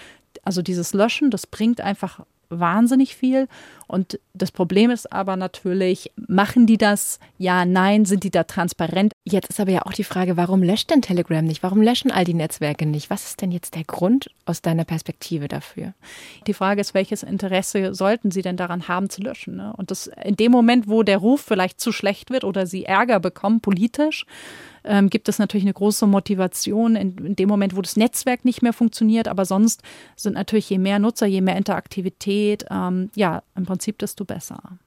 also 0.44 0.62
dieses 0.62 0.94
Löschen, 0.94 1.32
das 1.32 1.48
bringt 1.48 1.82
einfach 1.82 2.22
wahnsinnig 2.50 3.16
viel. 3.16 3.48
Und 3.88 4.20
das 4.34 4.52
Problem 4.52 4.92
ist 4.92 5.12
aber 5.12 5.36
natürlich, 5.36 6.12
machen 6.16 6.66
die 6.66 6.78
das? 6.78 7.20
Ja, 7.38 7.66
nein, 7.66 8.06
sind 8.06 8.24
die 8.24 8.32
da 8.32 8.44
transparent? 8.44 9.14
Jetzt 9.24 9.50
ist 9.50 9.60
aber 9.60 9.72
ja 9.72 9.84
auch 9.84 9.94
die 9.94 10.04
Frage, 10.04 10.38
warum 10.38 10.62
löscht 10.62 10.90
denn 10.90 11.02
Telegram 11.02 11.44
nicht? 11.44 11.64
Warum 11.64 11.82
löschen 11.82 12.12
all 12.12 12.26
die 12.26 12.34
Netzwerke 12.34 12.86
nicht? 12.86 13.10
Was 13.10 13.26
ist 13.26 13.42
denn 13.42 13.52
jetzt 13.52 13.76
der 13.76 13.84
Grund 13.84 14.30
aus 14.46 14.62
deiner 14.62 14.84
Perspektive 14.84 15.48
dafür? 15.48 15.94
Die 16.48 16.54
Frage 16.54 16.82
ist, 16.82 16.94
welches 16.94 17.24
Interesse 17.24 17.94
sollten 17.94 18.32
sie 18.32 18.42
denn 18.42 18.58
daran 18.58 18.88
haben 18.88 19.10
zu 19.10 19.22
löschen? 19.22 19.56
Ne? 19.56 19.74
Und 19.78 19.92
das 19.92 20.08
in 20.08 20.36
dem 20.36 20.52
Moment, 20.52 20.88
wo 20.88 21.04
der 21.04 21.18
Ruf 21.18 21.42
vielleicht 21.42 21.80
zu 21.80 21.92
schlecht 21.92 22.30
wird 22.30 22.44
oder 22.44 22.66
sie 22.66 22.86
Ärger 22.86 23.20
bekommen 23.20 23.62
politisch, 23.62 24.26
ähm, 24.88 25.10
gibt 25.10 25.30
es 25.30 25.40
natürlich 25.40 25.66
eine 25.66 25.74
große 25.74 26.08
Motivation 26.08 26.96
in, 26.96 27.18
in, 27.18 27.36
dem 27.36 27.50
Moment, 27.50 27.76
wo 27.76 27.82
das 27.82 27.96
Netzwerk 27.96 28.46
nicht 28.46 28.62
mehr 28.62 28.74
funktioniert. 28.74 29.28
Aber 29.28 29.46
sonst 29.46 29.84
sind 30.16 30.34
natürlich 30.34 30.70
je 30.70 30.78
mehr 30.78 31.00
Nutzer, 31.00 31.26
je 31.26 31.42
mehr 31.42 31.58
Interaktivität, 31.58 32.66
ähm, 32.70 33.10
ja, 33.16 33.44
im 33.56 33.66
Prinzip 33.66 34.00
desto 34.00 34.26
besser. 34.26 34.80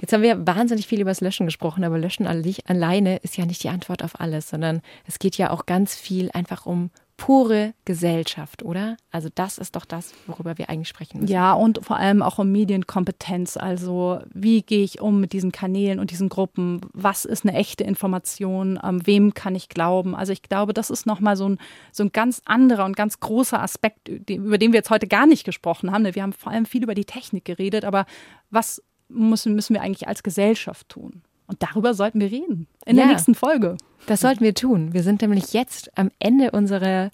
Jetzt 0.00 0.12
haben 0.12 0.22
wir 0.22 0.46
wahnsinnig 0.46 0.86
viel 0.86 1.00
über 1.00 1.10
das 1.10 1.20
Löschen 1.20 1.46
gesprochen, 1.46 1.84
aber 1.84 1.98
Löschen 1.98 2.26
alleine 2.26 3.16
ist 3.18 3.36
ja 3.36 3.44
nicht 3.44 3.62
die 3.64 3.68
Antwort 3.68 4.04
auf 4.04 4.20
alles, 4.20 4.48
sondern 4.48 4.82
es 5.06 5.18
geht 5.18 5.36
ja 5.36 5.50
auch 5.50 5.66
ganz 5.66 5.96
viel 5.96 6.30
einfach 6.32 6.64
um 6.66 6.90
pure 7.24 7.72
Gesellschaft, 7.86 8.62
oder? 8.62 8.98
Also 9.10 9.30
das 9.34 9.56
ist 9.56 9.76
doch 9.76 9.86
das, 9.86 10.12
worüber 10.26 10.58
wir 10.58 10.68
eigentlich 10.68 10.88
sprechen 10.88 11.20
müssen. 11.20 11.32
Ja, 11.32 11.54
und 11.54 11.82
vor 11.82 11.96
allem 11.96 12.20
auch 12.20 12.38
um 12.38 12.52
Medienkompetenz. 12.52 13.56
Also 13.56 14.18
wie 14.34 14.60
gehe 14.60 14.84
ich 14.84 15.00
um 15.00 15.22
mit 15.22 15.32
diesen 15.32 15.50
Kanälen 15.50 16.00
und 16.00 16.10
diesen 16.10 16.28
Gruppen? 16.28 16.82
Was 16.92 17.24
ist 17.24 17.46
eine 17.46 17.56
echte 17.56 17.82
Information? 17.82 18.78
Ähm, 18.84 19.06
wem 19.06 19.32
kann 19.32 19.54
ich 19.54 19.70
glauben? 19.70 20.14
Also 20.14 20.34
ich 20.34 20.42
glaube, 20.42 20.74
das 20.74 20.90
ist 20.90 21.06
nochmal 21.06 21.36
so 21.36 21.48
ein, 21.48 21.58
so 21.92 22.04
ein 22.04 22.12
ganz 22.12 22.42
anderer 22.44 22.84
und 22.84 22.94
ganz 22.94 23.20
großer 23.20 23.62
Aspekt, 23.62 24.10
über 24.10 24.58
den 24.58 24.72
wir 24.72 24.80
jetzt 24.80 24.90
heute 24.90 25.06
gar 25.06 25.24
nicht 25.24 25.44
gesprochen 25.44 25.92
haben. 25.92 26.04
Wir 26.04 26.22
haben 26.22 26.34
vor 26.34 26.52
allem 26.52 26.66
viel 26.66 26.82
über 26.82 26.94
die 26.94 27.06
Technik 27.06 27.46
geredet, 27.46 27.86
aber 27.86 28.04
was 28.50 28.82
müssen, 29.08 29.54
müssen 29.54 29.72
wir 29.72 29.80
eigentlich 29.80 30.08
als 30.08 30.22
Gesellschaft 30.22 30.90
tun? 30.90 31.22
Und 31.46 31.62
darüber 31.62 31.94
sollten 31.94 32.20
wir 32.20 32.30
reden 32.30 32.66
in 32.86 32.96
ja, 32.96 33.04
der 33.04 33.12
nächsten 33.12 33.34
Folge. 33.34 33.76
Das 34.06 34.20
sollten 34.20 34.44
wir 34.44 34.54
tun. 34.54 34.92
Wir 34.92 35.02
sind 35.02 35.22
nämlich 35.22 35.52
jetzt 35.52 35.96
am 35.96 36.10
Ende 36.18 36.50
unserer 36.50 37.10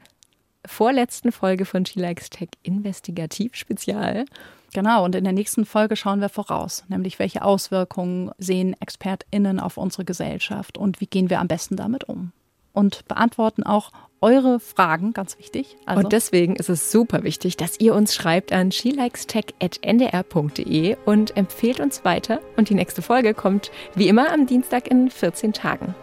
vorletzten 0.67 1.33
Folge 1.33 1.65
von 1.65 1.87
She 1.87 1.99
Likes 1.99 2.31
Tech 2.31 2.51
Investigativ 2.63 3.55
Spezial. 3.55 4.25
Genau, 4.73 5.05
und 5.05 5.15
in 5.15 5.25
der 5.25 5.33
nächsten 5.33 5.65
Folge 5.65 5.97
schauen 5.97 6.21
wir 6.21 6.29
voraus, 6.29 6.85
nämlich 6.89 7.19
welche 7.19 7.43
Auswirkungen 7.43 8.31
sehen 8.39 8.77
ExpertInnen 8.81 9.59
auf 9.59 9.77
unsere 9.77 10.05
Gesellschaft 10.05 10.79
und 10.79 11.01
wie 11.01 11.07
gehen 11.07 11.29
wir 11.29 11.41
am 11.41 11.49
besten 11.49 11.77
damit 11.77 12.05
um. 12.05 12.33
Und 12.73 13.07
beantworten 13.09 13.65
auch 13.65 13.91
eure 14.21 14.61
Fragen, 14.61 15.13
ganz 15.13 15.37
wichtig. 15.39 15.77
Also 15.87 16.03
und 16.03 16.13
deswegen 16.13 16.55
ist 16.57 16.69
es 16.69 16.93
super 16.93 17.23
wichtig, 17.23 17.57
dass 17.57 17.79
ihr 17.81 17.95
uns 17.95 18.15
schreibt 18.15 18.53
an 18.53 18.71
shelikestech.ndr.de 18.71 20.97
und 21.07 21.35
empfehlt 21.37 21.81
uns 21.81 22.05
weiter. 22.05 22.41
Und 22.57 22.69
die 22.69 22.75
nächste 22.75 23.01
Folge 23.03 23.35
kommt 23.35 23.71
wie 23.95 24.09
immer 24.09 24.33
am 24.33 24.47
Dienstag 24.47 24.89
in 24.89 25.11
14 25.11 25.53
Tagen. 25.53 25.95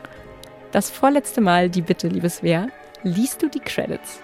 Das 0.71 0.89
vorletzte 0.89 1.41
Mal 1.41 1.69
die 1.69 1.81
Bitte, 1.81 2.07
liebes 2.07 2.41
Wer, 2.43 2.69
liest 3.03 3.41
du 3.41 3.49
die 3.49 3.59
Credits? 3.59 4.21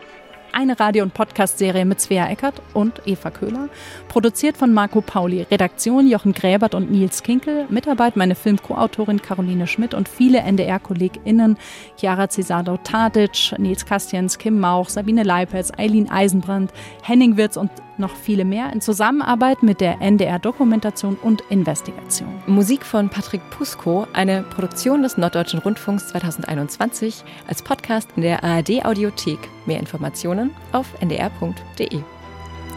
Eine 0.54 0.80
Radio- 0.80 1.04
und 1.04 1.14
Podcast-Serie 1.14 1.86
mit 1.86 2.00
Svea 2.00 2.30
Eckert 2.30 2.62
und 2.74 3.02
Eva 3.06 3.32
Köhler. 3.32 3.70
Produziert 4.08 4.56
von 4.56 4.74
Marco 4.74 5.02
Pauli. 5.02 5.46
Redaktion 5.50 6.08
Jochen 6.08 6.34
Gräbert 6.34 6.76
und 6.76 6.92
Nils 6.92 7.24
Kinkel. 7.24 7.66
Mitarbeit 7.70 8.16
meine 8.16 8.36
Film-Co-Autorin 8.36 9.22
Caroline 9.22 9.68
Schmidt 9.68 9.94
und 9.94 10.08
viele 10.08 10.40
NDR-KollegInnen. 10.40 11.58
Chiara 11.98 12.30
Cesado-Tadic, 12.30 13.58
Nils 13.58 13.86
Kastjens, 13.86 14.38
Kim 14.38 14.60
Mauch, 14.60 14.90
Sabine 14.90 15.24
Leipitz, 15.24 15.72
Eileen 15.78 16.10
Eisenbrand, 16.10 16.72
Henning 17.02 17.38
Wirz 17.38 17.58
und 17.58 17.72
noch 17.98 18.16
viele 18.16 18.46
mehr 18.46 18.72
in 18.74 18.82
Zusammenarbeit 18.82 19.64
mit 19.64 19.82
der 19.82 20.02
NDR 20.02 20.40
Dokumentation 20.40 21.18
und 21.22 21.42
Investigation. 21.50 22.30
Musik 22.48 22.86
von 22.86 23.10
Patrick 23.10 23.42
Pusko, 23.50 24.08
eine 24.14 24.44
Produktion 24.44 25.04
des 25.04 25.18
Norddeutschen 25.18 25.60
Rundfunks 25.60 26.08
2021 26.10 27.24
als 27.48 27.62
Podcast 27.62 28.10
in 28.16 28.24
der 28.24 28.44
ARD 28.44 28.86
Audiothek. 28.86 29.40
Mehr 29.66 29.80
Informationen 29.80 30.52
auf 30.72 30.88
ndr.de. 31.02 32.02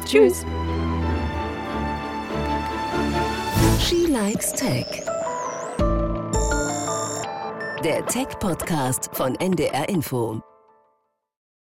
Tschüss. 0.04 0.44
She 3.80 4.06
Likes 4.06 4.52
Tech. 4.52 4.86
Der 7.84 8.04
Tech-Podcast 8.06 9.10
von 9.12 9.34
NDR 9.36 9.88
Info. 9.88 10.40